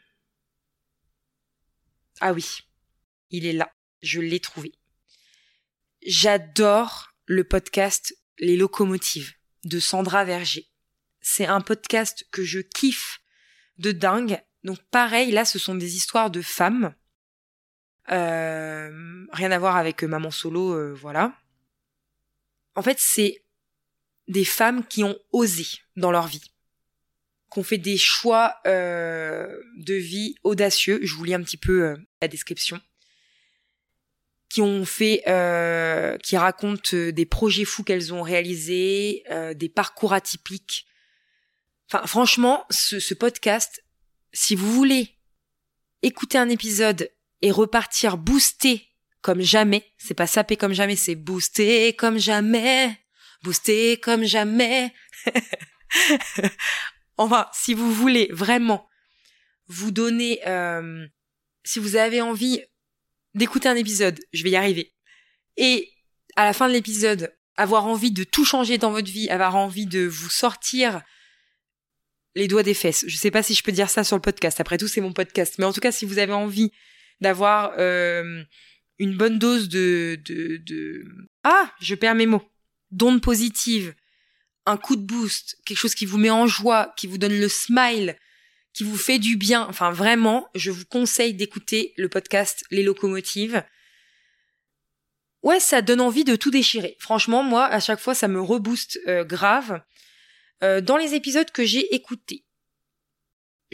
Ah 2.20 2.32
oui, 2.32 2.60
il 3.30 3.44
est 3.44 3.52
là. 3.52 3.70
Je 4.02 4.20
l'ai 4.20 4.40
trouvé. 4.40 4.72
J'adore 6.06 7.14
le 7.26 7.44
podcast 7.44 8.16
Les 8.38 8.56
locomotives 8.56 9.34
de 9.64 9.78
Sandra 9.78 10.24
Verger. 10.24 10.70
C'est 11.20 11.46
un 11.46 11.60
podcast 11.60 12.26
que 12.30 12.42
je 12.42 12.60
kiffe 12.60 13.20
de 13.76 13.92
dingue. 13.92 14.42
Donc 14.62 14.82
pareil, 14.90 15.30
là, 15.30 15.44
ce 15.44 15.58
sont 15.58 15.74
des 15.74 15.96
histoires 15.96 16.30
de 16.30 16.40
femmes. 16.40 16.94
Euh, 18.10 19.26
rien 19.32 19.50
à 19.50 19.58
voir 19.58 19.76
avec 19.76 20.04
euh, 20.04 20.06
Maman 20.06 20.30
Solo, 20.30 20.72
euh, 20.72 20.92
voilà. 20.92 21.34
En 22.74 22.82
fait, 22.82 22.98
c'est 22.98 23.44
des 24.28 24.44
femmes 24.44 24.84
qui 24.86 25.04
ont 25.04 25.16
osé 25.32 25.66
dans 25.96 26.10
leur 26.10 26.26
vie, 26.26 26.52
qui 27.52 27.58
ont 27.58 27.62
fait 27.62 27.78
des 27.78 27.96
choix 27.96 28.56
de 28.64 29.94
vie 29.94 30.34
audacieux. 30.42 30.98
Je 31.02 31.14
vous 31.14 31.24
lis 31.24 31.34
un 31.34 31.42
petit 31.42 31.58
peu 31.58 31.94
la 32.20 32.28
description 32.28 32.80
qui 34.48 34.60
ont 34.60 34.84
fait, 34.84 35.22
qui 36.22 36.36
racontent 36.36 36.96
des 36.96 37.26
projets 37.26 37.64
fous 37.64 37.84
qu'elles 37.84 38.14
ont 38.14 38.22
réalisés, 38.22 39.22
des 39.54 39.68
parcours 39.68 40.14
atypiques, 40.14 40.86
Enfin, 41.88 42.06
franchement, 42.06 42.64
ce, 42.70 43.14
podcast, 43.14 43.84
si 44.32 44.54
vous 44.54 44.72
voulez 44.72 45.10
écouter 46.02 46.38
un 46.38 46.48
épisode 46.48 47.10
et 47.42 47.50
repartir 47.50 48.16
boosté 48.16 48.90
comme 49.20 49.40
jamais, 49.40 49.90
c'est 49.96 50.14
pas 50.14 50.26
sapé 50.26 50.56
comme 50.56 50.74
jamais, 50.74 50.96
c'est 50.96 51.14
boosté 51.14 51.94
comme 51.94 52.18
jamais, 52.18 52.98
boosté 53.42 53.96
comme 53.96 54.24
jamais. 54.24 54.92
enfin, 57.16 57.46
si 57.54 57.72
vous 57.72 57.90
voulez 57.92 58.28
vraiment 58.32 58.86
vous 59.66 59.90
donner, 59.90 60.46
euh, 60.46 61.06
si 61.64 61.78
vous 61.78 61.96
avez 61.96 62.20
envie 62.20 62.60
d'écouter 63.34 63.68
un 63.68 63.76
épisode, 63.76 64.20
je 64.34 64.42
vais 64.42 64.50
y 64.50 64.56
arriver. 64.56 64.92
Et 65.56 65.90
à 66.36 66.44
la 66.44 66.52
fin 66.52 66.68
de 66.68 66.74
l'épisode, 66.74 67.34
avoir 67.56 67.86
envie 67.86 68.10
de 68.10 68.24
tout 68.24 68.44
changer 68.44 68.78
dans 68.78 68.90
votre 68.90 69.10
vie, 69.10 69.30
avoir 69.30 69.56
envie 69.56 69.86
de 69.86 70.04
vous 70.04 70.28
sortir 70.30 71.02
les 72.34 72.48
doigts 72.48 72.62
des 72.62 72.74
fesses. 72.74 73.04
Je 73.06 73.16
sais 73.16 73.30
pas 73.30 73.42
si 73.42 73.54
je 73.54 73.62
peux 73.62 73.72
dire 73.72 73.88
ça 73.88 74.04
sur 74.04 74.16
le 74.16 74.22
podcast. 74.22 74.60
Après 74.60 74.76
tout, 74.76 74.88
c'est 74.88 75.00
mon 75.00 75.12
podcast. 75.12 75.54
Mais 75.58 75.64
en 75.64 75.72
tout 75.72 75.80
cas, 75.80 75.92
si 75.92 76.04
vous 76.04 76.18
avez 76.18 76.32
envie 76.32 76.72
d'avoir 77.20 77.74
euh, 77.78 78.42
une 78.98 79.16
bonne 79.16 79.38
dose 79.38 79.68
de, 79.68 80.20
de. 80.24 81.04
Ah, 81.42 81.72
je 81.80 81.94
perds 81.94 82.14
mes 82.14 82.26
mots. 82.26 82.48
D'ondes 82.90 83.22
positives, 83.22 83.94
un 84.66 84.76
coup 84.76 84.96
de 84.96 85.02
boost, 85.02 85.58
quelque 85.64 85.78
chose 85.78 85.94
qui 85.94 86.06
vous 86.06 86.18
met 86.18 86.30
en 86.30 86.46
joie, 86.46 86.92
qui 86.96 87.06
vous 87.06 87.18
donne 87.18 87.38
le 87.38 87.48
smile, 87.48 88.16
qui 88.72 88.84
vous 88.84 88.96
fait 88.96 89.18
du 89.18 89.36
bien. 89.36 89.66
Enfin, 89.68 89.90
vraiment, 89.90 90.48
je 90.54 90.70
vous 90.70 90.84
conseille 90.84 91.34
d'écouter 91.34 91.94
le 91.96 92.08
podcast 92.08 92.64
Les 92.70 92.82
Locomotives. 92.82 93.64
Ouais, 95.42 95.60
ça 95.60 95.82
donne 95.82 96.00
envie 96.00 96.24
de 96.24 96.36
tout 96.36 96.50
déchirer. 96.50 96.96
Franchement, 96.98 97.42
moi, 97.42 97.66
à 97.66 97.80
chaque 97.80 98.00
fois, 98.00 98.14
ça 98.14 98.28
me 98.28 98.40
rebooste 98.40 98.98
euh, 99.06 99.24
grave. 99.24 99.82
Euh, 100.62 100.80
dans 100.80 100.96
les 100.96 101.14
épisodes 101.14 101.50
que 101.50 101.64
j'ai 101.64 101.94
écoutés, 101.94 102.44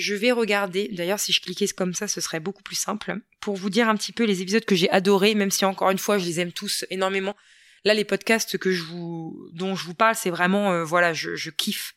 je 0.00 0.14
vais 0.14 0.32
regarder, 0.32 0.88
d'ailleurs 0.92 1.20
si 1.20 1.32
je 1.32 1.40
cliquais 1.40 1.68
comme 1.68 1.94
ça 1.94 2.08
ce 2.08 2.20
serait 2.20 2.40
beaucoup 2.40 2.62
plus 2.62 2.76
simple, 2.76 3.16
pour 3.40 3.56
vous 3.56 3.70
dire 3.70 3.88
un 3.88 3.96
petit 3.96 4.12
peu 4.12 4.24
les 4.24 4.42
épisodes 4.42 4.64
que 4.64 4.74
j'ai 4.74 4.90
adorés, 4.90 5.34
même 5.34 5.50
si 5.50 5.64
encore 5.64 5.90
une 5.90 5.98
fois 5.98 6.18
je 6.18 6.24
les 6.24 6.40
aime 6.40 6.52
tous 6.52 6.84
énormément. 6.90 7.36
Là 7.84 7.94
les 7.94 8.04
podcasts 8.04 8.58
que 8.58 8.72
je 8.72 8.82
vous, 8.82 9.48
dont 9.52 9.74
je 9.74 9.84
vous 9.84 9.94
parle, 9.94 10.14
c'est 10.14 10.30
vraiment, 10.30 10.72
euh, 10.72 10.84
voilà, 10.84 11.12
je, 11.14 11.50
kiffe. 11.50 11.94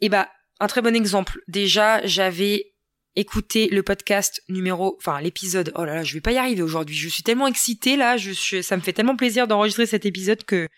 Et 0.00 0.06
eh 0.06 0.08
bah, 0.08 0.30
un 0.60 0.68
très 0.68 0.80
bon 0.80 0.94
exemple. 0.94 1.40
Déjà, 1.48 2.06
j'avais 2.06 2.72
écouté 3.16 3.68
le 3.68 3.82
podcast 3.82 4.42
numéro, 4.48 4.96
enfin 4.98 5.20
l'épisode. 5.20 5.72
Oh 5.74 5.84
là 5.84 5.96
là, 5.96 6.04
je 6.04 6.14
vais 6.14 6.20
pas 6.20 6.32
y 6.32 6.38
arriver 6.38 6.62
aujourd'hui. 6.62 6.96
Je 6.96 7.08
suis 7.08 7.24
tellement 7.24 7.48
excitée 7.48 7.96
là, 7.96 8.16
je, 8.16 8.62
ça 8.62 8.76
me 8.76 8.82
fait 8.82 8.92
tellement 8.92 9.16
plaisir 9.16 9.48
d'enregistrer 9.48 9.86
cet 9.86 10.06
épisode 10.06 10.44
que 10.44 10.68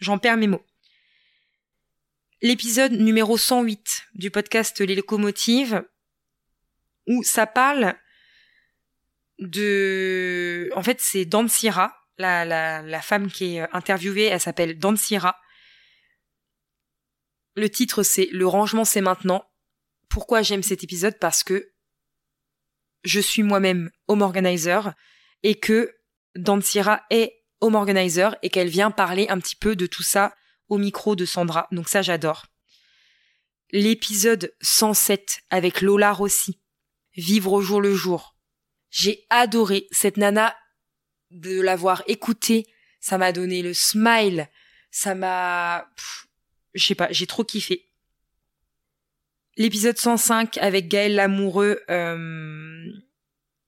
j'en 0.00 0.18
perds 0.18 0.36
mes 0.36 0.48
mots 0.48 0.64
l'épisode 2.42 2.92
numéro 2.92 3.36
108 3.36 4.06
du 4.14 4.30
podcast 4.30 4.80
Les 4.80 4.94
Locomotives, 4.94 5.84
où 7.06 7.22
ça 7.22 7.46
parle 7.46 7.94
de... 9.38 10.70
En 10.74 10.82
fait, 10.82 11.00
c'est 11.00 11.24
Dansira, 11.24 11.94
la, 12.18 12.44
la, 12.44 12.82
la 12.82 13.02
femme 13.02 13.30
qui 13.30 13.56
est 13.56 13.68
interviewée, 13.72 14.24
elle 14.24 14.40
s'appelle 14.40 14.78
Dansira. 14.78 15.36
Le 17.56 17.68
titre, 17.68 18.02
c'est 18.02 18.28
Le 18.32 18.46
rangement, 18.46 18.84
c'est 18.84 19.00
maintenant. 19.00 19.44
Pourquoi 20.08 20.42
j'aime 20.42 20.62
cet 20.62 20.82
épisode? 20.82 21.18
Parce 21.18 21.44
que 21.44 21.72
je 23.04 23.20
suis 23.20 23.42
moi-même 23.42 23.90
home 24.08 24.22
organizer 24.22 24.94
et 25.42 25.58
que 25.58 25.94
Dansira 26.36 27.02
est 27.10 27.42
home 27.60 27.74
organizer 27.74 28.36
et 28.42 28.50
qu'elle 28.50 28.68
vient 28.68 28.90
parler 28.90 29.26
un 29.28 29.38
petit 29.38 29.56
peu 29.56 29.76
de 29.76 29.86
tout 29.86 30.02
ça 30.02 30.34
au 30.70 30.78
micro 30.78 31.16
de 31.16 31.26
Sandra, 31.26 31.68
donc 31.72 31.88
ça 31.88 32.00
j'adore. 32.00 32.46
L'épisode 33.72 34.54
107 34.62 35.42
avec 35.50 35.80
Lola 35.82 36.12
Rossi, 36.12 36.58
Vivre 37.16 37.52
au 37.52 37.60
jour 37.60 37.80
le 37.80 37.94
jour. 37.94 38.36
J'ai 38.90 39.26
adoré 39.30 39.88
cette 39.90 40.16
nana 40.16 40.56
de 41.30 41.60
l'avoir 41.60 42.02
écoutée, 42.06 42.66
ça 43.00 43.18
m'a 43.18 43.32
donné 43.32 43.62
le 43.62 43.74
smile, 43.74 44.48
ça 44.90 45.14
m'a... 45.14 45.88
Je 46.74 46.86
sais 46.86 46.94
pas, 46.94 47.08
j'ai 47.10 47.26
trop 47.26 47.44
kiffé. 47.44 47.86
L'épisode 49.56 49.98
105 49.98 50.58
avec 50.58 50.88
Gaël 50.88 51.16
Lamoureux 51.16 51.82
euh, 51.90 52.84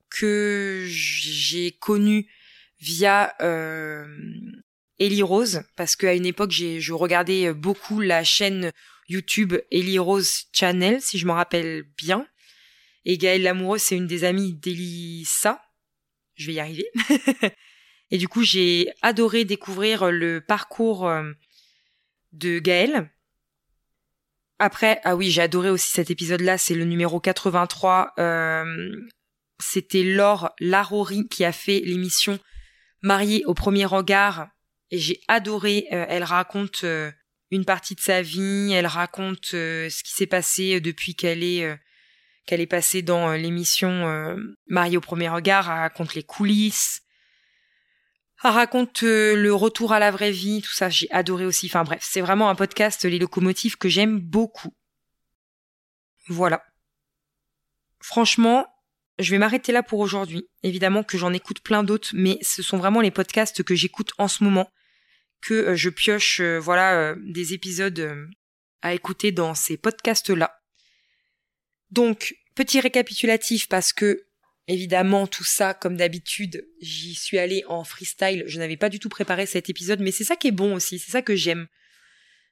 que 0.09 0.85
j'ai 0.87 1.73
connu 1.73 2.31
via 2.81 3.35
euh, 3.43 4.07
Ellie 5.03 5.23
Rose 5.23 5.63
parce 5.77 5.97
qu'à 5.97 6.15
une 6.15 6.27
époque 6.27 6.53
j'ai 6.53 6.81
je 6.81 6.93
regardais 6.93 7.53
beaucoup 7.53 8.01
la 8.01 8.23
chaîne 8.23 8.71
YouTube 9.09 9.55
Ellie 9.73 9.99
Rose 9.99 10.45
Channel 10.53 11.01
si 11.01 11.19
je 11.19 11.27
m'en 11.27 11.35
rappelle 11.35 11.83
bien. 11.97 12.27
Et 13.05 13.19
Gaëlle 13.19 13.43
Lamoureux 13.43 13.79
c'est 13.79 13.97
une 13.97 14.07
des 14.07 14.23
amies 14.23 14.55
d'Elissa. 14.55 15.61
Je 16.37 16.47
vais 16.47 16.55
y 16.55 16.61
arriver. 16.61 16.87
Et 18.11 18.19
du 18.19 18.29
coup 18.29 18.45
j'ai 18.45 18.93
adoré 19.03 19.45
découvrir 19.45 20.13
le 20.13 20.41
parcours 20.41 21.09
euh, 21.09 21.33
de 22.31 22.61
Gaëlle. 22.61 23.11
Après 24.61 25.01
ah 25.03 25.17
oui 25.17 25.33
j'ai 25.33 25.43
adoré 25.43 25.71
aussi 25.71 25.91
cet 25.91 26.13
épisode 26.13 26.43
là 26.43 26.59
c'est 26.59 26.75
le 26.77 26.85
numéro 26.85 27.19
83 27.19 28.13
euh, 28.21 28.97
c'était 29.59 30.05
Laure 30.05 30.53
Larori 30.61 31.27
qui 31.29 31.45
a 31.45 31.51
fait 31.51 31.81
l'émission 31.81 32.39
Mariée 33.03 33.45
au 33.47 33.55
premier 33.55 33.85
regard 33.85 34.52
et 34.93 34.99
j'ai 34.99 35.21
adoré. 35.27 35.89
Euh, 35.91 36.05
elle 36.09 36.23
raconte 36.23 36.85
euh, 36.85 37.11
une 37.51 37.65
partie 37.65 37.97
de 37.97 38.01
sa 38.01 38.23
vie, 38.23 38.73
elle 38.73 38.87
raconte 38.87 39.55
euh, 39.55 39.91
ce 39.91 40.05
qui 40.05 40.13
s'est 40.13 40.27
passé 40.27 40.81
depuis 40.81 41.17
qu'elle 41.17 41.43
est 41.43 41.77
qu'elle 42.47 42.61
est 42.61 42.67
passée 42.67 43.03
dans 43.03 43.33
l'émission 43.33 44.37
Marie 44.67 44.97
au 44.97 45.01
premier 45.01 45.29
regard. 45.29 45.71
Elle 45.71 45.79
raconte 45.79 46.15
les 46.15 46.25
coulisses. 46.25 47.03
Elle 48.43 48.51
raconte 48.51 49.03
le 49.03 49.51
retour 49.51 49.93
à 49.93 50.01
la 50.01 50.11
vraie 50.11 50.33
vie, 50.33 50.61
tout 50.61 50.73
ça. 50.73 50.89
J'ai 50.89 51.09
adoré 51.13 51.47
aussi. 51.47 51.67
Enfin 51.67 51.85
bref, 51.85 52.01
c'est 52.03 52.21
vraiment 52.21 52.51
un 52.51 52.57
podcast 52.57 53.05
les 53.05 53.21
locomotives 53.21 53.77
que 53.77 53.89
j'aime 53.89 54.19
beaucoup. 54.19 54.75
Voilà. 56.27 56.65
Franchement, 58.01 58.67
je 59.21 59.31
vais 59.31 59.39
m'arrêter 59.39 59.71
là 59.71 59.85
pour 59.85 60.01
aujourd'hui. 60.01 60.49
Évidemment 60.65 61.05
que 61.05 61.19
j'en 61.19 61.33
écoute 61.33 61.61
plein 61.61 61.85
d'autres, 61.85 62.11
mais 62.13 62.39
ce 62.43 62.65
sont 62.65 62.79
vraiment 62.79 63.01
les 63.01 63.13
podcasts 63.13 63.63
que 63.63 63.77
j'écoute 63.77 64.13
en 64.19 64.27
ce 64.27 64.43
moment 64.43 64.69
que 65.43 65.55
euh, 65.55 65.77
je 65.77 65.91
pioche 65.91 66.41
euh, 66.41 66.59
voilà 66.59 66.99
euh, 66.99 67.17
des 67.19 67.53
épisodes 67.53 68.17
à 68.81 68.95
écouter 68.95 69.33
dans 69.33 69.55
ces 69.55 69.77
podcasts 69.77 70.31
là. 70.31 70.59
Donc 71.91 72.35
petit 72.55 72.81
récapitulatif 72.81 73.69
parce 73.69 73.93
que 73.93 74.27
évidemment 74.69 75.27
tout 75.27 75.45
ça 75.45 75.75
comme 75.75 75.97
d'habitude 75.97 76.67
j'y 76.81 77.15
suis 77.15 77.39
allée 77.39 77.65
en 77.67 77.85
freestyle, 77.85 78.45
je 78.47 78.59
n'avais 78.59 78.79
pas 78.79 78.89
du 78.89 78.99
tout 78.99 79.11
préparé 79.11 79.45
cet 79.45 79.69
épisode 79.69 80.01
mais 80.01 80.13
c'est 80.13 80.25
ça 80.25 80.37
qui 80.37 80.49
est 80.49 80.53
bon 80.53 80.75
aussi, 80.75 80.99
c'est 80.99 81.11
ça 81.11 81.21
que 81.21 81.37
j'aime 81.37 81.67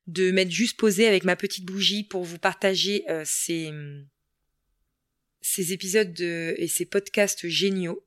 de 0.07 0.31
m'être 0.33 0.51
juste 0.51 0.77
posée 0.77 1.07
avec 1.07 1.25
ma 1.25 1.37
petite 1.37 1.65
bougie 1.65 2.05
pour 2.05 2.25
vous 2.25 2.39
partager 2.39 3.05
ces 3.25 3.73
épisodes 5.73 6.13
de, 6.13 6.55
et 6.59 6.67
ces 6.67 6.85
podcasts 6.85 7.47
géniaux. 7.47 8.05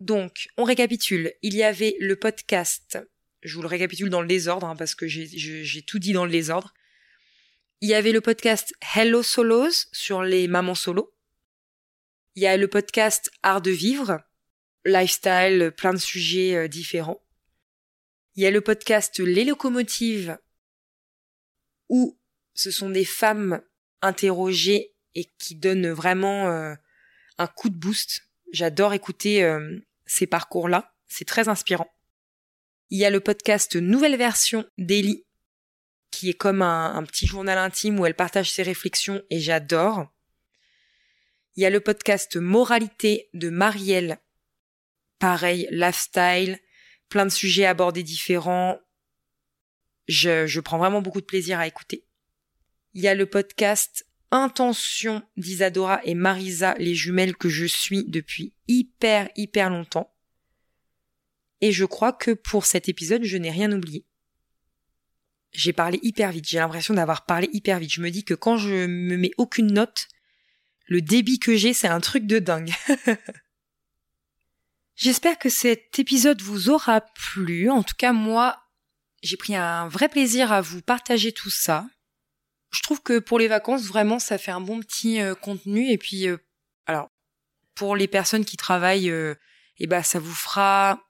Donc, 0.00 0.48
on 0.58 0.64
récapitule. 0.64 1.32
Il 1.40 1.54
y 1.54 1.62
avait 1.62 1.96
le 1.98 2.16
podcast 2.16 2.98
je 3.46 3.54
vous 3.54 3.62
le 3.62 3.68
récapitule 3.68 4.10
dans 4.10 4.20
le 4.20 4.26
désordre, 4.26 4.66
hein, 4.66 4.74
parce 4.74 4.94
que 4.96 5.06
j'ai 5.06 5.82
tout 5.82 6.00
dit 6.00 6.12
dans 6.12 6.24
le 6.24 6.30
désordre. 6.32 6.74
Il 7.80 7.88
y 7.88 7.94
avait 7.94 8.12
le 8.12 8.20
podcast 8.20 8.74
Hello 8.94 9.22
Solos 9.22 9.86
sur 9.92 10.22
les 10.22 10.48
mamans 10.48 10.74
solo. 10.74 11.14
Il 12.34 12.42
y 12.42 12.46
a 12.46 12.56
le 12.56 12.66
podcast 12.66 13.30
Art 13.44 13.62
de 13.62 13.70
vivre, 13.70 14.20
lifestyle, 14.84 15.72
plein 15.76 15.92
de 15.92 15.98
sujets 15.98 16.56
euh, 16.56 16.68
différents. 16.68 17.22
Il 18.34 18.42
y 18.42 18.46
a 18.46 18.50
le 18.50 18.60
podcast 18.60 19.20
Les 19.20 19.44
locomotives, 19.44 20.38
où 21.88 22.18
ce 22.54 22.72
sont 22.72 22.90
des 22.90 23.04
femmes 23.04 23.62
interrogées 24.02 24.92
et 25.14 25.26
qui 25.38 25.54
donnent 25.54 25.90
vraiment 25.90 26.48
euh, 26.48 26.74
un 27.38 27.46
coup 27.46 27.70
de 27.70 27.76
boost. 27.76 28.22
J'adore 28.52 28.92
écouter 28.92 29.44
euh, 29.44 29.78
ces 30.04 30.26
parcours-là, 30.26 30.94
c'est 31.06 31.24
très 31.26 31.48
inspirant. 31.48 31.95
Il 32.88 32.98
y 32.98 33.04
a 33.04 33.10
le 33.10 33.18
podcast 33.18 33.74
Nouvelle 33.74 34.16
Version 34.16 34.64
d'Ellie, 34.78 35.24
qui 36.12 36.30
est 36.30 36.34
comme 36.34 36.62
un, 36.62 37.02
petit 37.02 37.26
journal 37.26 37.58
intime 37.58 37.98
où 37.98 38.06
elle 38.06 38.14
partage 38.14 38.52
ses 38.52 38.62
réflexions 38.62 39.22
et 39.28 39.40
j'adore. 39.40 40.06
Il 41.56 41.64
y 41.64 41.66
a 41.66 41.70
le 41.70 41.80
podcast 41.80 42.36
Moralité 42.36 43.28
de 43.34 43.50
Marielle. 43.50 44.18
Pareil, 45.18 45.66
lifestyle, 45.72 46.60
plein 47.08 47.26
de 47.26 47.30
sujets 47.32 47.66
abordés 47.66 48.04
différents. 48.04 48.78
Je, 50.06 50.46
je 50.46 50.60
prends 50.60 50.78
vraiment 50.78 51.02
beaucoup 51.02 51.20
de 51.20 51.26
plaisir 51.26 51.58
à 51.58 51.66
écouter. 51.66 52.06
Il 52.94 53.02
y 53.02 53.08
a 53.08 53.16
le 53.16 53.26
podcast 53.26 54.06
Intention 54.30 55.22
d'Isadora 55.36 56.00
et 56.04 56.14
Marisa, 56.14 56.74
les 56.78 56.94
jumelles 56.94 57.36
que 57.36 57.48
je 57.48 57.66
suis 57.66 58.04
depuis 58.04 58.54
hyper, 58.68 59.28
hyper 59.34 59.70
longtemps. 59.70 60.15
Et 61.60 61.72
je 61.72 61.84
crois 61.84 62.12
que 62.12 62.32
pour 62.32 62.66
cet 62.66 62.88
épisode, 62.88 63.24
je 63.24 63.36
n'ai 63.36 63.50
rien 63.50 63.72
oublié. 63.72 64.04
J'ai 65.52 65.72
parlé 65.72 65.98
hyper 66.02 66.32
vite, 66.32 66.46
j'ai 66.48 66.58
l'impression 66.58 66.94
d'avoir 66.94 67.24
parlé 67.24 67.48
hyper 67.52 67.78
vite. 67.78 67.92
Je 67.92 68.02
me 68.02 68.10
dis 68.10 68.24
que 68.24 68.34
quand 68.34 68.58
je 68.58 68.86
me 68.86 69.16
mets 69.16 69.30
aucune 69.38 69.72
note, 69.72 70.08
le 70.86 71.00
débit 71.00 71.38
que 71.38 71.56
j'ai, 71.56 71.72
c'est 71.72 71.88
un 71.88 72.00
truc 72.00 72.26
de 72.26 72.38
dingue. 72.38 72.72
J'espère 74.96 75.38
que 75.38 75.48
cet 75.48 75.98
épisode 75.98 76.40
vous 76.40 76.70
aura 76.70 77.00
plu. 77.00 77.70
En 77.70 77.82
tout 77.82 77.94
cas, 77.96 78.12
moi, 78.12 78.62
j'ai 79.22 79.36
pris 79.36 79.54
un 79.54 79.88
vrai 79.88 80.08
plaisir 80.08 80.52
à 80.52 80.60
vous 80.60 80.80
partager 80.82 81.32
tout 81.32 81.50
ça. 81.50 81.86
je 82.70 82.82
trouve 82.82 83.02
que 83.02 83.18
pour 83.18 83.38
les 83.38 83.48
vacances, 83.48 83.84
vraiment, 83.84 84.18
ça 84.18 84.38
fait 84.38 84.50
un 84.50 84.60
bon 84.60 84.80
petit 84.80 85.20
euh, 85.20 85.34
contenu. 85.34 85.90
Et 85.90 85.98
puis, 85.98 86.28
euh, 86.28 86.38
alors, 86.86 87.10
pour 87.74 87.96
les 87.96 88.08
personnes 88.08 88.44
qui 88.44 88.56
travaillent, 88.56 89.10
euh, 89.10 89.34
eh 89.78 89.86
ben, 89.86 90.02
ça 90.02 90.18
vous 90.18 90.34
fera 90.34 91.05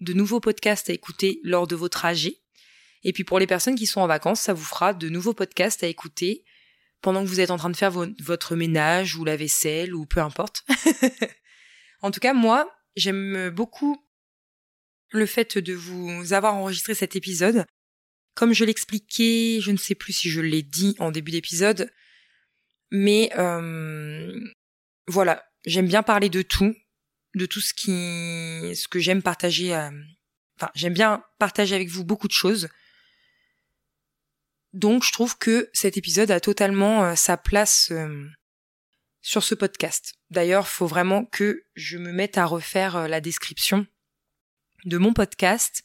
de 0.00 0.12
nouveaux 0.12 0.40
podcasts 0.40 0.90
à 0.90 0.92
écouter 0.92 1.40
lors 1.42 1.66
de 1.66 1.76
vos 1.76 1.88
trajets. 1.88 2.38
Et 3.04 3.12
puis 3.12 3.24
pour 3.24 3.38
les 3.38 3.46
personnes 3.46 3.76
qui 3.76 3.86
sont 3.86 4.00
en 4.00 4.06
vacances, 4.06 4.40
ça 4.40 4.52
vous 4.52 4.64
fera 4.64 4.94
de 4.94 5.08
nouveaux 5.08 5.34
podcasts 5.34 5.82
à 5.82 5.86
écouter 5.86 6.44
pendant 7.00 7.22
que 7.22 7.28
vous 7.28 7.40
êtes 7.40 7.50
en 7.50 7.56
train 7.56 7.70
de 7.70 7.76
faire 7.76 7.92
votre 8.20 8.56
ménage 8.56 9.16
ou 9.16 9.24
la 9.24 9.36
vaisselle 9.36 9.94
ou 9.94 10.04
peu 10.04 10.20
importe. 10.20 10.64
en 12.02 12.10
tout 12.10 12.20
cas, 12.20 12.34
moi, 12.34 12.68
j'aime 12.96 13.50
beaucoup 13.50 14.04
le 15.10 15.26
fait 15.26 15.58
de 15.58 15.74
vous 15.74 16.32
avoir 16.32 16.54
enregistré 16.54 16.94
cet 16.94 17.16
épisode. 17.16 17.64
Comme 18.34 18.52
je 18.52 18.64
l'expliquais, 18.64 19.58
je 19.60 19.70
ne 19.70 19.76
sais 19.76 19.94
plus 19.94 20.12
si 20.12 20.30
je 20.30 20.40
l'ai 20.40 20.62
dit 20.62 20.94
en 20.98 21.10
début 21.10 21.32
d'épisode, 21.32 21.90
mais 22.90 23.30
euh, 23.36 24.38
voilà, 25.06 25.44
j'aime 25.64 25.88
bien 25.88 26.02
parler 26.02 26.28
de 26.28 26.42
tout, 26.42 26.74
de 27.38 27.46
tout 27.46 27.60
ce 27.60 27.72
qui, 27.72 28.74
que 28.90 28.98
j'aime 28.98 29.22
partager. 29.22 29.74
Euh, 29.74 29.90
enfin, 30.56 30.70
j'aime 30.74 30.92
bien 30.92 31.24
partager 31.38 31.74
avec 31.74 31.88
vous 31.88 32.04
beaucoup 32.04 32.28
de 32.28 32.32
choses. 32.32 32.68
Donc, 34.74 35.02
je 35.02 35.12
trouve 35.12 35.38
que 35.38 35.70
cet 35.72 35.96
épisode 35.96 36.30
a 36.30 36.40
totalement 36.40 37.04
euh, 37.04 37.14
sa 37.14 37.38
place 37.38 37.90
sur 39.22 39.42
ce 39.42 39.54
podcast. 39.54 40.14
D'ailleurs, 40.30 40.68
faut 40.68 40.86
vraiment 40.86 41.24
que 41.24 41.64
je 41.74 41.96
me 41.96 42.12
mette 42.12 42.36
à 42.36 42.44
refaire 42.44 43.08
la 43.08 43.20
description 43.20 43.86
de 44.84 44.98
mon 44.98 45.14
podcast 45.14 45.82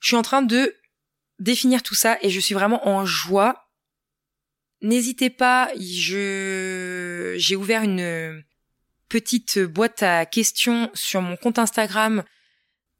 je 0.00 0.08
suis 0.08 0.16
en 0.16 0.22
train 0.22 0.42
de 0.42 0.76
définir 1.40 1.82
tout 1.82 1.96
ça 1.96 2.16
et 2.22 2.30
je 2.30 2.40
suis 2.40 2.54
vraiment 2.54 2.86
en 2.88 3.04
joie. 3.04 3.68
N'hésitez 4.80 5.30
pas, 5.30 5.70
je 5.80 7.34
j'ai 7.36 7.56
ouvert 7.56 7.82
une 7.82 8.44
petite 9.08 9.58
boîte 9.58 10.02
à 10.02 10.26
questions 10.26 10.90
sur 10.94 11.22
mon 11.22 11.36
compte 11.36 11.58
Instagram. 11.58 12.24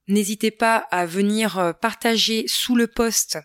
N'hésitez 0.09 0.51
pas 0.51 0.77
à 0.91 1.07
venir 1.07 1.59
euh, 1.59 1.73
partager 1.73 2.47
sous 2.47 2.77
le 2.77 2.87
post 2.87 3.39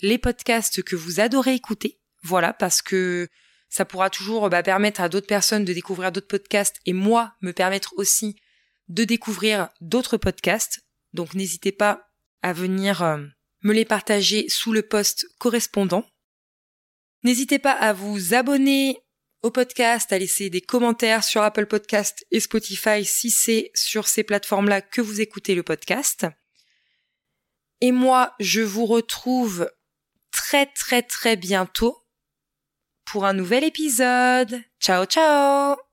les 0.00 0.18
podcasts 0.18 0.82
que 0.82 0.96
vous 0.96 1.20
adorez 1.20 1.54
écouter. 1.54 2.00
Voilà, 2.22 2.52
parce 2.52 2.82
que 2.82 3.28
ça 3.68 3.84
pourra 3.84 4.10
toujours 4.10 4.50
bah, 4.50 4.62
permettre 4.62 5.00
à 5.00 5.08
d'autres 5.08 5.26
personnes 5.26 5.64
de 5.64 5.72
découvrir 5.72 6.10
d'autres 6.10 6.26
podcasts 6.26 6.80
et 6.86 6.92
moi 6.92 7.34
me 7.40 7.52
permettre 7.52 7.94
aussi 7.96 8.36
de 8.88 9.04
découvrir 9.04 9.68
d'autres 9.80 10.16
podcasts. 10.16 10.80
Donc 11.12 11.34
n'hésitez 11.34 11.72
pas 11.72 12.08
à 12.42 12.52
venir 12.52 13.02
euh, 13.02 13.24
me 13.62 13.72
les 13.72 13.84
partager 13.84 14.48
sous 14.48 14.72
le 14.72 14.82
post 14.82 15.26
correspondant. 15.38 16.04
N'hésitez 17.22 17.58
pas 17.58 17.72
à 17.72 17.92
vous 17.92 18.34
abonner 18.34 18.98
au 19.42 19.50
podcast, 19.50 20.12
à 20.12 20.18
laisser 20.18 20.50
des 20.50 20.60
commentaires 20.60 21.24
sur 21.24 21.42
Apple 21.42 21.66
Podcast 21.66 22.26
et 22.30 22.40
Spotify 22.40 23.04
si 23.04 23.30
c'est 23.30 23.70
sur 23.74 24.08
ces 24.08 24.22
plateformes-là 24.22 24.82
que 24.82 25.00
vous 25.00 25.20
écoutez 25.20 25.54
le 25.54 25.62
podcast. 25.62 26.26
Et 27.80 27.92
moi, 27.92 28.34
je 28.38 28.60
vous 28.60 28.86
retrouve 28.86 29.70
très 30.30 30.66
très 30.66 31.02
très 31.02 31.36
bientôt 31.36 31.96
pour 33.04 33.24
un 33.24 33.32
nouvel 33.32 33.64
épisode. 33.64 34.60
Ciao 34.78 35.04
ciao 35.06 35.89